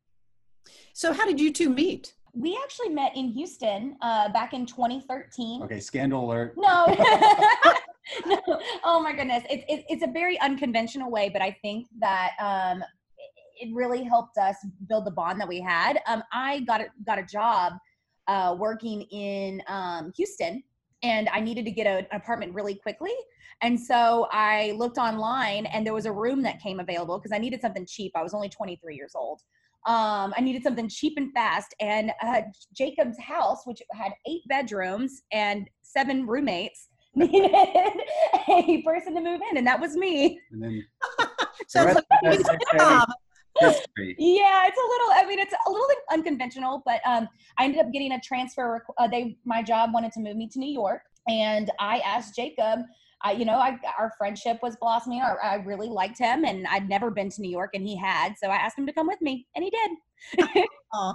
[0.93, 2.15] So how did you two meet?
[2.33, 5.63] We actually met in Houston uh, back in 2013.
[5.63, 6.55] Okay, scandal alert.
[6.57, 6.87] No.
[8.27, 8.39] no.
[8.85, 9.43] Oh my goodness.
[9.51, 12.85] It's, it, it's a very unconventional way, but I think that um,
[13.57, 14.57] it really helped us
[14.89, 16.01] build the bond that we had.
[16.07, 17.75] Um, I got a, got a job
[18.29, 20.63] uh, working in um, Houston,
[21.03, 23.13] and I needed to get a, an apartment really quickly.
[23.63, 27.39] And so I looked online, and there was a room that came available because I
[27.39, 28.13] needed something cheap.
[28.15, 29.41] I was only 23 years old.
[29.87, 31.75] Um, I needed something cheap and fast.
[31.81, 32.43] And uh,
[32.75, 37.51] Jacob's house, which had eight bedrooms and seven roommates, needed
[38.49, 40.39] a person to move in, and that was me.
[40.51, 40.85] And then,
[41.69, 43.09] so like,
[43.61, 44.17] history.
[44.19, 45.09] Yeah, it's a little.
[45.15, 48.85] I mean, it's a little unconventional, but um, I ended up getting a transfer.
[48.99, 52.81] Uh, they, my job wanted to move me to New York, and I asked Jacob.
[53.23, 55.23] I, you know, I, our friendship was blossoming.
[55.23, 58.35] I, I really liked him, and I'd never been to New York, and he had.
[58.39, 60.67] So I asked him to come with me, and he did.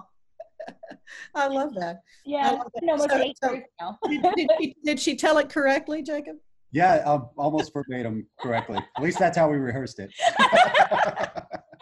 [1.36, 2.02] I love that.
[2.26, 2.90] Yeah, love that.
[2.90, 3.10] almost
[3.44, 6.38] so, so, did, did, she, did she tell it correctly, Jacob?
[6.72, 8.78] Yeah, um, almost verbatim correctly.
[8.96, 10.12] At least that's how we rehearsed it.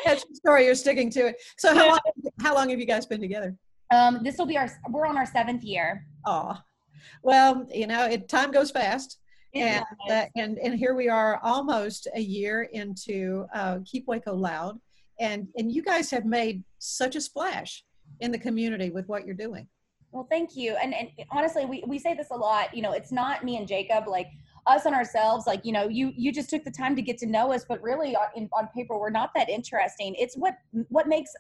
[0.05, 0.65] That's the story.
[0.65, 1.35] You're sticking to it.
[1.57, 1.99] So how long,
[2.41, 3.55] how long have you guys been together?
[3.93, 4.69] Um, this will be our.
[4.89, 6.05] We're on our seventh year.
[6.25, 6.57] Oh,
[7.23, 9.19] well, you know, it time goes fast.
[9.55, 14.79] and, uh, and and here we are almost a year into uh, keep waco loud
[15.19, 17.83] and and you guys have made such a splash
[18.19, 19.67] in the community with what you're doing
[20.11, 23.11] well thank you and and honestly we, we say this a lot you know it's
[23.11, 24.27] not me and jacob like
[24.69, 27.25] us and ourselves like you know you you just took the time to get to
[27.25, 30.15] know us but really on, in, on paper we're not that interesting.
[30.17, 30.55] It's what
[30.89, 31.31] what makes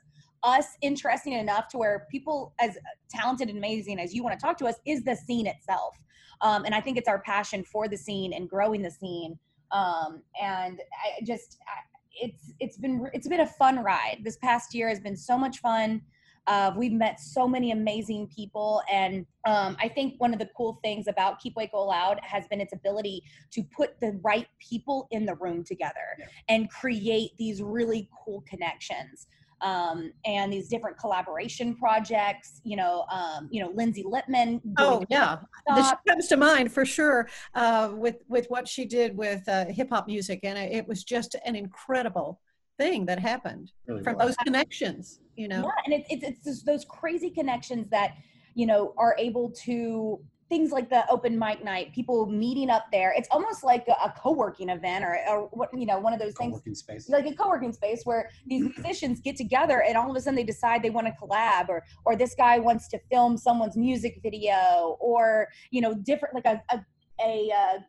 [0.43, 2.77] us interesting enough to where people as
[3.09, 5.95] talented and amazing as you want to talk to us is the scene itself.
[6.41, 9.37] Um, and i think it's our passion for the scene and growing the scene.
[9.71, 11.79] Um, and i just I,
[12.21, 14.21] it's it's been it's been a fun ride.
[14.23, 16.01] This past year has been so much fun
[16.49, 18.81] uh, we've met so many amazing people.
[18.91, 22.59] And um, I think one of the cool things about Keep Waco Loud has been
[22.59, 26.25] its ability to put the right people in the room together yeah.
[26.49, 29.27] and create these really cool connections.
[29.61, 32.61] Um, and these different collaboration projects.
[32.63, 34.61] You know, um, you know, Lindsay Lippman.
[34.77, 35.39] Oh yeah,
[35.75, 39.89] this comes to mind for sure uh, with with what she did with uh, hip
[39.89, 42.39] hop music, and it was just an incredible
[42.79, 44.27] thing that happened really from was.
[44.27, 48.11] those connections you know yeah and it's, it's it's those crazy connections that
[48.55, 53.13] you know are able to things like the open mic night, people meeting up there.
[53.15, 56.33] It's almost like a, a co-working event or, or what you know, one of those
[56.33, 57.07] things Co-working space.
[57.07, 60.43] like a co-working space where these musicians get together and all of a sudden they
[60.43, 64.97] decide they want to collab or or this guy wants to film someone's music video
[64.99, 66.83] or you know different like a a,
[67.21, 67.79] a uh,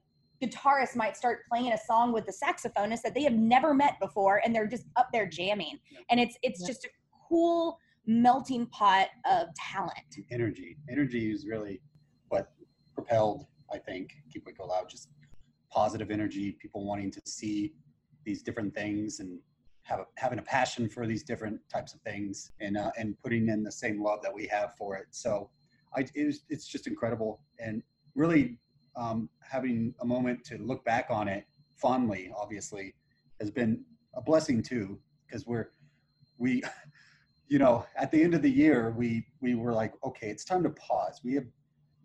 [0.42, 4.40] guitarist might start playing a song with the saxophonist that they have never met before
[4.44, 5.78] and they're just up there jamming
[6.10, 6.68] and it's it's Yeah.
[6.68, 6.88] just a
[7.28, 9.98] cool melting pot of talent
[10.30, 10.76] energy.
[10.90, 11.80] Energy is really
[12.28, 12.52] what
[12.94, 14.88] propelled, I think, Keep Waco Loud.
[14.88, 15.10] Just
[15.70, 17.72] positive energy, people wanting to see
[18.24, 19.38] these different things and
[19.82, 23.48] have a, having a passion for these different types of things and uh, and putting
[23.48, 25.06] in the same love that we have for it.
[25.10, 25.50] So,
[25.96, 27.82] I it was, it's just incredible and
[28.14, 28.58] really
[28.96, 32.30] um, having a moment to look back on it fondly.
[32.36, 32.94] Obviously,
[33.40, 35.70] has been a blessing too because we're
[36.38, 36.62] we
[37.48, 40.62] you know at the end of the year we we were like okay it's time
[40.62, 41.46] to pause we have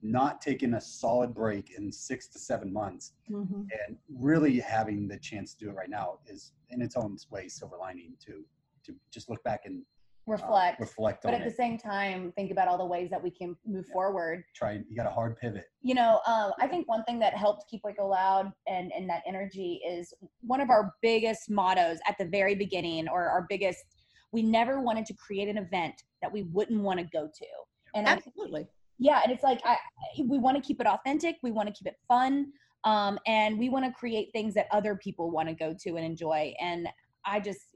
[0.02, 3.68] not taken a solid break in six to seven months Mhm.
[3.88, 7.48] and really having the chance to do it right now is in its own way
[7.48, 8.46] silver lining to
[8.84, 9.84] to just look back and
[10.28, 13.22] uh, reflect reflect but on at the same time think about all the ways that
[13.22, 16.88] we can move forward Try, you got a hard pivot you know, um, I think
[16.88, 20.12] one thing that helped keep Waco loud and, and that energy is
[20.42, 23.86] one of our biggest mottos at the very beginning, or our biggest.
[24.32, 27.46] We never wanted to create an event that we wouldn't want to go to,
[27.94, 28.66] and I, Absolutely.
[28.98, 29.78] yeah, and it's like I,
[30.18, 32.48] we want to keep it authentic, we want to keep it fun,
[32.84, 36.04] um, and we want to create things that other people want to go to and
[36.04, 36.52] enjoy.
[36.60, 36.88] And
[37.28, 37.75] I just,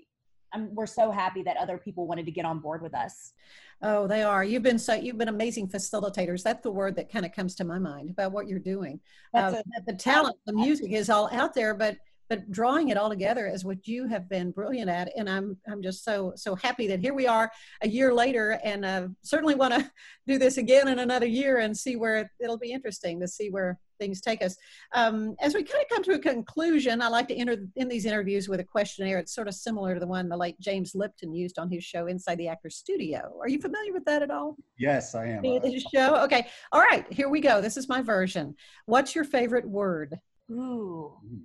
[0.53, 3.33] I'm, we're so happy that other people wanted to get on board with us.
[3.81, 4.43] Oh, they are.
[4.43, 6.43] You've been so you've been amazing facilitators.
[6.43, 8.99] That's the word that kind of comes to my mind about what you're doing.
[9.33, 11.97] Uh, a- the talent, the music is all out there, but
[12.29, 15.12] but drawing it all together is what you have been brilliant at.
[15.17, 17.49] And I'm I'm just so so happy that here we are
[17.81, 19.89] a year later, and uh, certainly want to
[20.27, 23.49] do this again in another year and see where it, it'll be interesting to see
[23.49, 24.55] where things take us.
[24.93, 28.05] Um, as we kind of come to a conclusion, I like to enter in these
[28.05, 29.19] interviews with a questionnaire.
[29.19, 32.07] It's sort of similar to the one the late James Lipton used on his show
[32.07, 33.38] Inside the Actor's Studio.
[33.39, 34.55] Are you familiar with that at all?
[34.77, 36.15] yes i am The- the show.
[36.23, 36.47] Okay.
[36.71, 37.05] All right.
[37.12, 37.62] Here we go.
[37.62, 38.55] This is my version.
[38.85, 40.17] What's your favorite word?
[40.49, 41.13] Ooh.
[41.25, 41.41] Mm.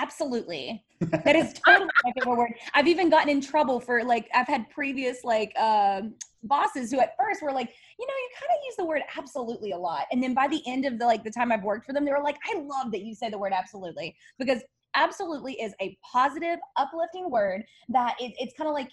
[0.00, 0.84] Absolutely.
[1.24, 2.54] That is totally my favorite word.
[2.74, 7.16] I've even gotten in trouble for like I've had previous like um bosses who at
[7.16, 10.06] first were like, you know, you kind of use the word absolutely a lot.
[10.10, 12.10] And then by the end of the like the time I've worked for them, they
[12.10, 14.62] were like, I love that you say the word absolutely because
[14.94, 18.90] absolutely is a positive, uplifting word that it, it's kind of like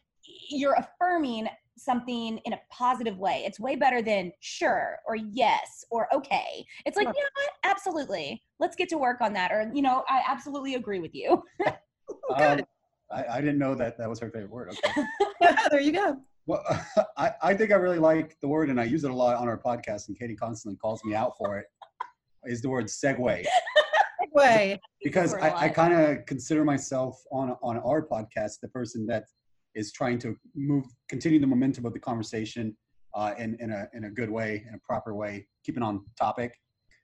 [0.49, 3.43] you're affirming something in a positive way.
[3.45, 6.65] It's way better than sure or yes or okay.
[6.85, 7.13] It's like, Sure.
[7.15, 7.49] you know what?
[7.63, 8.41] Absolutely.
[8.59, 9.51] Let's get to work on that.
[9.51, 11.43] Or, you know, I absolutely agree with you.
[12.37, 12.61] Good.
[12.61, 12.65] Um,
[13.11, 15.03] I, I didn't know that that was her favorite word okay
[15.69, 16.17] there you go.
[16.47, 16.63] Well,
[17.17, 19.47] I, I think I really like the word, and I use it a lot on
[19.47, 21.65] our podcast, and Katie constantly calls me out for it,
[22.43, 23.45] is the word segue.
[24.31, 24.79] Way.
[25.03, 25.73] Because I, a I, I lot.
[25.73, 29.25] kind of consider myself on, on our podcast the person that
[29.75, 32.75] is trying to move, continue the momentum of the conversation
[33.13, 36.53] uh, in, in, a, in a good way, in a proper way, keeping on topic.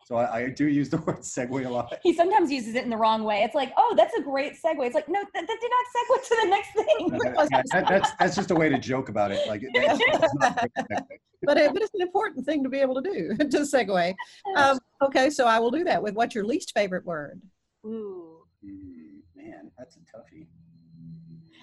[0.05, 1.93] So I, I do use the word segue a lot.
[2.03, 3.43] he sometimes uses it in the wrong way.
[3.43, 4.85] It's like, oh, that's a great segue.
[4.85, 7.19] It's like, no, that, that did not segue to the next thing.
[7.51, 9.47] Yeah, that- that's, that's just a way to joke about it.
[9.47, 11.05] Like, that's, that's not a great segue.
[11.43, 14.13] But, it, but it's an important thing to be able to do to segue.
[14.55, 15.29] Um, okay.
[15.29, 17.41] So I will do that with what's your least favorite word?
[17.85, 18.39] Ooh.
[18.63, 20.47] Hmm, man, that's a toughie.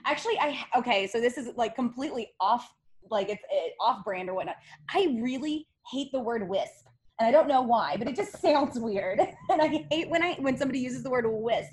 [0.05, 1.07] Actually, I okay.
[1.07, 2.69] So this is like completely off,
[3.11, 4.57] like it's it, off brand or whatnot.
[4.95, 6.87] I really hate the word wisp,
[7.19, 10.35] and I don't know why, but it just sounds weird, and I hate when I
[10.35, 11.73] when somebody uses the word wisp.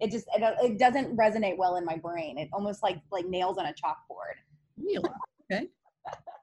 [0.00, 2.38] It just it, it doesn't resonate well in my brain.
[2.38, 4.36] It almost like like nails on a chalkboard.
[4.76, 5.10] Really?
[5.50, 5.68] Okay.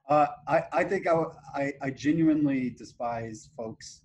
[0.06, 4.02] Uh, I, I think I I genuinely despise folks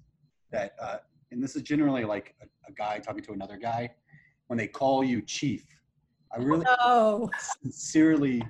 [0.49, 0.99] that, uh,
[1.31, 3.89] and this is generally like a, a guy talking to another guy,
[4.47, 5.65] when they call you chief.
[6.31, 7.29] I really Oh.
[7.61, 8.43] sincerely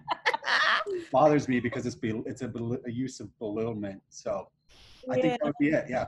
[1.12, 2.52] bothers me because it's bel- it's a,
[2.86, 4.02] a use of belittlement.
[4.10, 4.50] So
[5.10, 5.22] I Yeah.
[5.22, 5.86] think that would be it.
[5.90, 6.06] Yeah.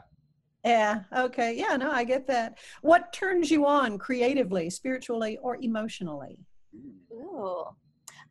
[0.66, 1.02] Yeah.
[1.16, 1.56] Okay.
[1.58, 1.76] Yeah.
[1.78, 2.60] No, I get that.
[2.82, 6.38] What turns you on creatively, spiritually, or emotionally?
[7.12, 7.66] Ooh.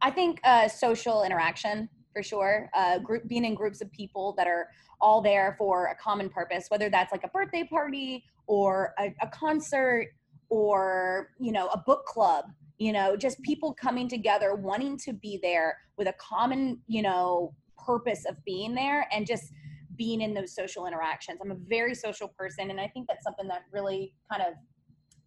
[0.03, 2.71] I think uh, social interaction for sure.
[2.75, 4.69] Uh, group being in groups of people that are
[5.01, 9.29] all there for a common purpose, whether that's like a birthday party or a, a
[9.29, 10.09] concert
[10.51, 12.45] or you know a book club.
[12.81, 17.55] You know, just people coming together, wanting to be there with a common you know
[17.79, 19.53] purpose of being there and just
[19.97, 21.41] being in those social interactions.
[21.45, 24.55] I'm a very social person, and I think that's something that really kind of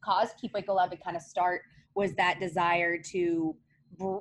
[0.04, 1.62] caused Keep Waco Loud to kind of start
[1.94, 3.56] was that desire to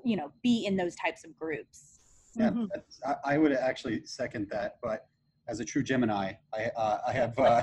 [0.05, 1.99] you know be in those types of groups
[2.37, 2.69] Yeah, Mhm.
[2.75, 4.77] that's, I, I would actually second that.
[4.83, 5.09] But
[5.49, 7.63] as a true Gemini, I uh, I have uh,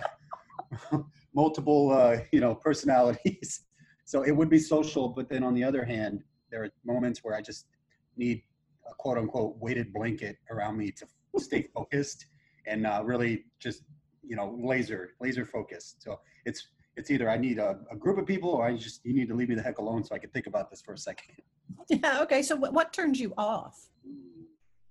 [1.36, 3.66] multiple uh, you know personalities.
[4.10, 7.36] So it would be social, but then on the other hand, there are moments where
[7.36, 7.68] I just
[8.18, 8.42] need
[8.90, 11.06] a quote unquote weighted blanket around me to
[11.38, 12.26] stay focused
[12.66, 13.84] and uh, really just
[14.24, 16.02] you know laser laser focused.
[16.02, 19.14] So it's it's either I need a, a, group of people or I just you
[19.14, 20.98] need to leave me the heck alone so I can think about this for a
[20.98, 21.36] second.
[21.88, 22.24] Yeah.
[22.24, 22.42] Okay.
[22.42, 23.90] So what, what turns you off?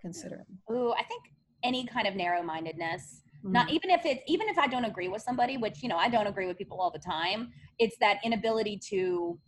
[0.01, 0.47] Considering.
[0.71, 1.25] Ooh, I think
[1.64, 3.23] any kind of narrow-mindedness.
[3.45, 3.53] Mm-hmm.
[3.53, 6.09] Not even if it's even if I don't agree with somebody, which you know I
[6.09, 7.53] don't agree with people all the time.
[7.78, 9.39] It's that inability to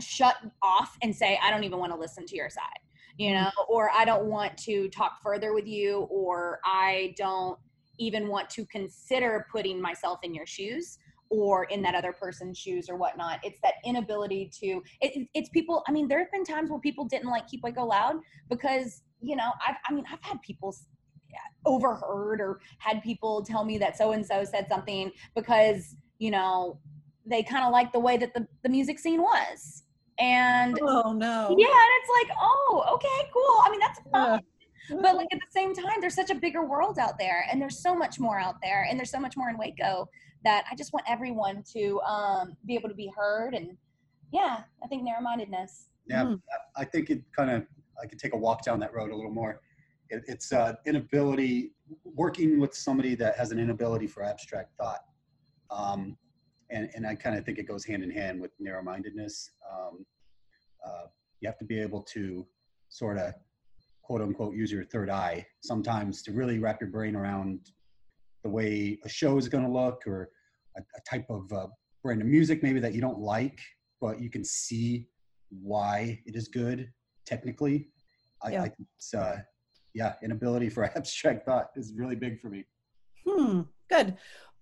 [0.00, 2.80] shut off and say I don't even want to listen to your side,
[3.18, 7.58] you know, or I don't want to talk further with you, or I don't
[7.98, 12.88] even want to consider putting myself in your shoes or in that other person's shoes
[12.88, 13.40] or whatnot.
[13.42, 14.82] It's that inability to.
[15.00, 15.82] It, it's people.
[15.86, 18.16] I mean, there have been times where people didn't like Keep Waco Loud
[18.48, 20.74] because you know I've, I mean I've had people
[21.64, 26.78] overheard or had people tell me that so and so said something because you know
[27.26, 29.82] they kind of like the way that the, the music scene was.
[30.18, 31.54] And oh no.
[31.58, 33.62] Yeah and it's like oh okay cool.
[33.64, 34.40] I mean that's fine.
[34.88, 34.96] Yeah.
[35.02, 37.82] but like at the same time there's such a bigger world out there and there's
[37.82, 40.08] so much more out there and there's so much more in waco
[40.44, 43.76] that i just want everyone to um, be able to be heard and
[44.32, 45.88] yeah i think narrow-mindedness.
[46.06, 46.40] Yeah mm.
[46.76, 47.66] i think it kind of
[48.02, 49.60] i could take a walk down that road a little more
[50.10, 51.72] it, it's uh, inability
[52.04, 55.00] working with somebody that has an inability for abstract thought.
[55.70, 56.16] Um,
[56.70, 59.50] and, and I kind of think it goes hand in hand with narrow-mindedness.
[59.72, 60.06] Um,
[60.84, 61.06] uh,
[61.40, 62.46] you have to be able to
[62.88, 63.34] sort of
[64.02, 67.58] quote unquote use your third eye sometimes to really wrap your brain around
[68.42, 70.30] the way a show is going to look or
[70.76, 71.66] a, a type of uh,
[72.02, 73.58] brand of music maybe that you don't like,
[74.00, 75.08] but you can see
[75.50, 76.88] why it is good
[77.24, 77.88] technically.
[78.42, 78.62] I, yeah.
[78.62, 79.38] I it's, uh,
[79.96, 82.64] yeah, inability for abstract thought is really big for me.
[83.26, 84.14] Hmm, good.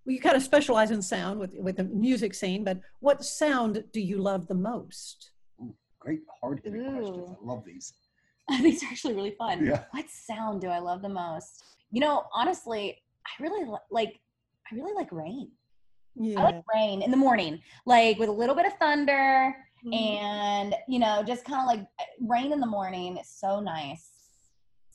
[0.06, 3.84] Well, you kind of specialize in sound with, with the music scene, but what sound
[3.92, 5.32] do you love the most?
[5.60, 7.36] Ooh, great hard hitting questions.
[7.42, 7.92] I love these.
[8.62, 9.66] these are actually really fun.
[9.66, 9.84] Yeah.
[9.90, 11.64] What sound do I love the most?
[11.90, 14.20] You know, honestly, I really like
[14.70, 15.50] I really like rain.
[16.14, 16.40] Yeah.
[16.40, 19.94] I like rain in the morning, like with a little bit of thunder mm.
[19.94, 21.86] and you know, just kind of like
[22.20, 23.16] rain in the morning.
[23.16, 24.13] It's so nice.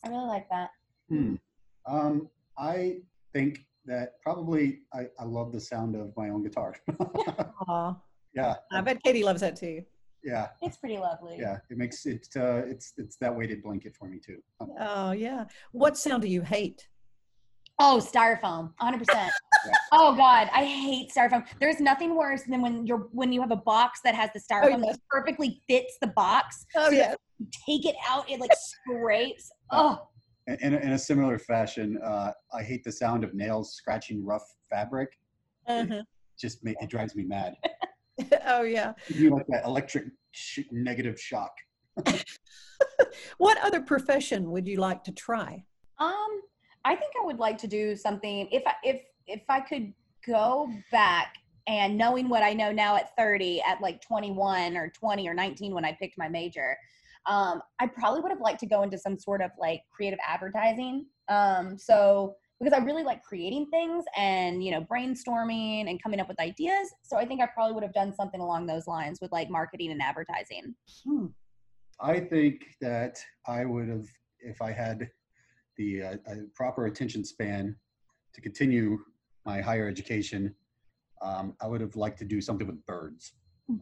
[0.04, 0.70] I really like that.
[1.10, 1.36] Hmm.
[1.86, 3.00] Um, I
[3.34, 6.76] think that probably I, I love the sound of my own guitar.
[6.92, 7.98] Aww.
[8.34, 8.56] Yeah.
[8.72, 9.84] I bet Katie loves that too.
[10.24, 10.50] Yeah.
[10.62, 11.38] It's pretty lovely.
[11.40, 11.58] Yeah.
[11.70, 14.42] It makes it uh it's it's that weighted blanket for me too.
[14.80, 15.46] Oh yeah.
[15.72, 16.88] What sound do you hate?
[17.82, 19.30] Oh, styrofoam, 100%.
[19.66, 19.74] Yeah.
[19.92, 21.46] Oh God, I hate styrofoam.
[21.60, 24.54] There's nothing worse than when you're when you have a box that has the oh,
[24.54, 24.96] styrofoam oh, yes.
[24.96, 26.66] that perfectly fits the box.
[26.76, 27.16] Oh so yeah.
[27.66, 29.52] take it out, it like scrapes.
[29.72, 30.08] Oh.
[30.48, 35.10] In, in a similar fashion, uh, I hate the sound of nails scratching rough fabric.
[35.68, 35.94] Uh-huh.
[35.94, 36.06] It
[36.40, 37.56] just make, it drives me mad.
[38.48, 38.94] oh yeah.
[39.08, 41.52] You like that electric sh- negative shock.
[43.38, 45.64] what other profession would you like to try?
[46.00, 46.42] Um,
[46.86, 49.94] I think I would like to do something if I, if if I could
[50.26, 51.36] go back
[51.68, 55.74] and knowing what I know now at 30 at like 21 or 20 or 19
[55.74, 56.76] when I picked my major,
[57.28, 61.06] um, I probably would have liked to go into some sort of like creative advertising.
[61.28, 66.28] Um, so because I really like creating things and you know brainstorming and coming up
[66.28, 66.94] with ideas.
[67.04, 69.92] So I think I probably would have done something along those lines with like marketing
[69.92, 70.76] and advertising.
[71.08, 71.28] Hmm.
[72.02, 74.08] I think that I would have
[74.40, 75.10] if I had
[75.78, 76.16] the uh,
[76.56, 77.76] proper attention span
[78.34, 79.00] to continue
[79.46, 80.54] my higher education.
[81.22, 83.34] Um, I would have liked to do something with birds.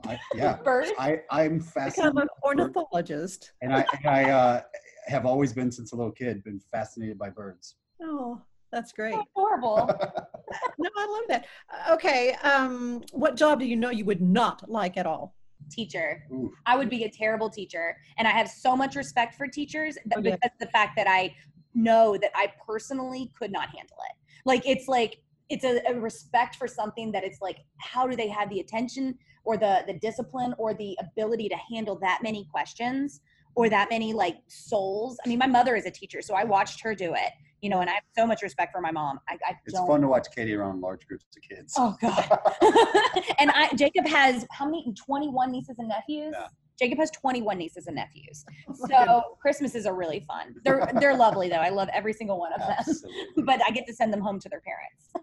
[0.05, 0.91] I, yeah, birds.
[0.97, 2.13] I I'm fascinated.
[2.13, 3.51] Become an ornithologist.
[3.61, 4.61] And I and I uh,
[5.07, 7.75] have always been since a little kid been fascinated by birds.
[8.01, 8.41] Oh,
[8.71, 9.15] that's great.
[9.35, 9.77] horrible.
[10.77, 11.45] no, I love that.
[11.91, 15.35] Okay, um, what job do you know you would not like at all?
[15.69, 16.23] Teacher.
[16.33, 16.51] Oof.
[16.65, 20.19] I would be a terrible teacher, and I have so much respect for teachers that,
[20.19, 20.35] oh, yeah.
[20.35, 21.35] because the fact that I
[21.77, 24.15] know that I personally could not handle it.
[24.45, 28.27] Like it's like it's a, a, respect for something that it's like how do they
[28.27, 33.21] have the attention or the the discipline or the ability to handle that many questions
[33.55, 36.81] or that many like souls i mean my mother is a teacher so i watched
[36.81, 37.31] her do it
[37.61, 40.01] you know and i have so much respect for my mom i, I it's fun
[40.01, 42.39] to watch katie around large groups of kids oh god
[43.39, 46.47] and i jacob has how many 21 nieces and nephews yeah.
[46.77, 48.45] Jacob has 21 nieces and nephews.
[48.87, 50.55] So Christmases are really fun.
[50.63, 51.55] They're they're lovely though.
[51.55, 53.45] I love every single one of them.
[53.45, 55.16] but I get to send them home to their parents.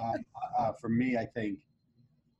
[0.00, 0.18] Uh,
[0.58, 1.60] uh, for me, I think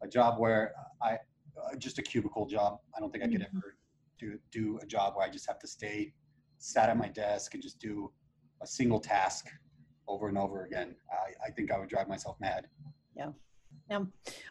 [0.03, 2.81] a job where I uh, just a cubicle job.
[2.97, 3.57] I don't think I could mm-hmm.
[3.57, 3.77] ever
[4.19, 6.13] do do a job where I just have to stay
[6.59, 8.11] sat at my desk and just do
[8.63, 9.49] a single task
[10.09, 10.95] over and over again.
[11.11, 12.67] I, I think I would drive myself mad.
[13.17, 13.31] Yeah.
[13.91, 14.05] Yeah.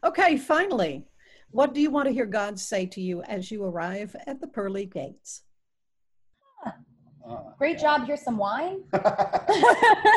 [0.03, 1.07] Okay, finally,
[1.51, 4.47] what do you want to hear God say to you as you arrive at the
[4.47, 5.43] pearly gates?
[7.27, 7.97] Uh, Great yeah.
[7.97, 8.05] job.
[8.05, 8.83] Here's some wine.
[8.91, 9.03] like,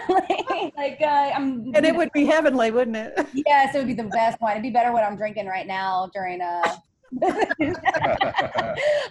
[0.76, 1.72] like uh, I'm.
[1.74, 3.26] And it would be heavenly, wouldn't it?
[3.46, 4.52] yes, it would be the best wine.
[4.52, 6.62] It'd be better what I'm drinking right now during a.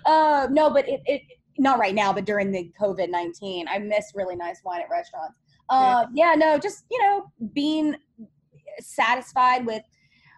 [0.06, 1.22] uh, no, but it, it
[1.58, 5.40] not right now, but during the COVID nineteen, I miss really nice wine at restaurants.
[5.70, 6.34] Uh, yeah.
[6.34, 7.96] yeah, no, just you know, being
[8.82, 9.82] satisfied with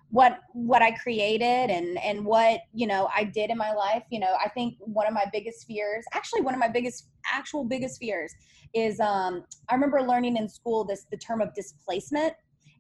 [0.10, 4.04] what what I created and and what you know I did in my life.
[4.10, 7.66] You know, I think one of my biggest fears, actually one of my biggest actual
[7.66, 8.34] biggest fears,
[8.74, 12.34] is um, I remember learning in school this the term of displacement,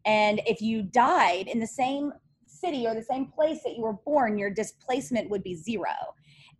[0.05, 2.13] and if you died in the same
[2.45, 5.93] city or the same place that you were born, your displacement would be zero.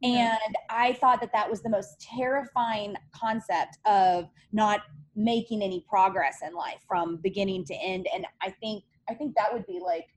[0.03, 0.38] And
[0.70, 4.82] I thought that that was the most terrifying concept of not
[5.15, 8.07] making any progress in life from beginning to end.
[8.13, 10.07] And I think I think that would be like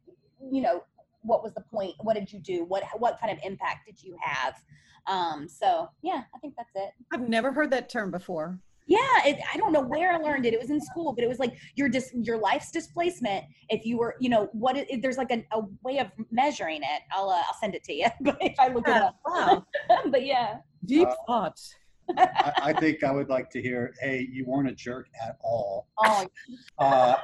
[0.53, 0.82] you know
[1.22, 1.95] what was the point?
[2.01, 2.64] What did you do?
[2.64, 4.55] What what kind of impact did you have?
[5.07, 6.93] Um so yeah i think that's it.
[7.12, 8.59] I've never heard that term before.
[8.86, 10.53] Yeah it, i don't know where i learned it.
[10.53, 13.99] It was in school but it was like your dis your life's displacement if you
[13.99, 17.03] were you know what it, there's like a, a way of measuring it.
[17.12, 19.20] I'll uh, i'll send it to you but if i look yeah, it up.
[19.24, 19.66] wow.
[20.11, 20.59] But yeah.
[20.84, 21.74] Deep uh, thoughts
[22.18, 25.88] I, I, think I would like to hear, hey, you weren't a jerk at all.
[25.99, 26.26] Oh.
[26.78, 27.16] Uh,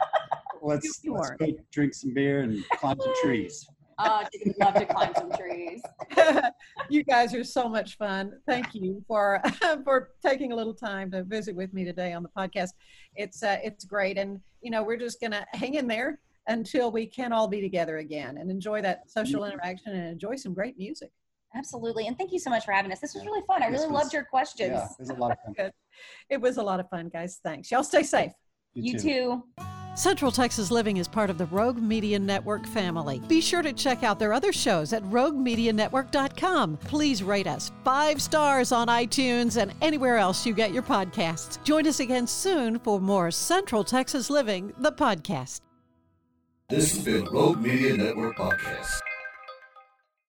[0.67, 3.67] let's, let's go drink some beer and climb some trees.
[3.99, 5.81] Oh, I'd love to climb some trees.
[6.91, 8.33] you guys are so much fun.
[8.47, 9.41] Thank you for
[9.85, 12.73] for taking a little time to visit with me today on the podcast.
[13.15, 17.07] It's uh, it's great, and you know we're just gonna hang in there until we
[17.07, 19.53] can all be together again and enjoy that social mm-hmm.
[19.53, 21.11] interaction and enjoy some great music.
[21.55, 22.07] Absolutely.
[22.07, 23.01] And thank you so much for having us.
[23.01, 23.63] This was really fun.
[23.63, 24.73] I really was, loved your questions.
[24.73, 25.71] Yeah, it was a lot of fun.
[26.29, 27.41] It was a lot of fun, guys.
[27.43, 27.71] Thanks.
[27.71, 28.33] Y'all stay safe.
[28.75, 29.45] You, you too.
[29.59, 29.73] too.
[29.97, 33.19] Central Texas Living is part of the Rogue Media Network family.
[33.29, 36.77] Be sure to check out their other shows at roguemedianetwork.com.
[36.77, 41.63] Please rate us five stars on iTunes and anywhere else you get your podcasts.
[41.65, 45.61] Join us again soon for more Central Texas Living, the podcast.
[46.69, 49.01] This has been Rogue Media Network Podcast.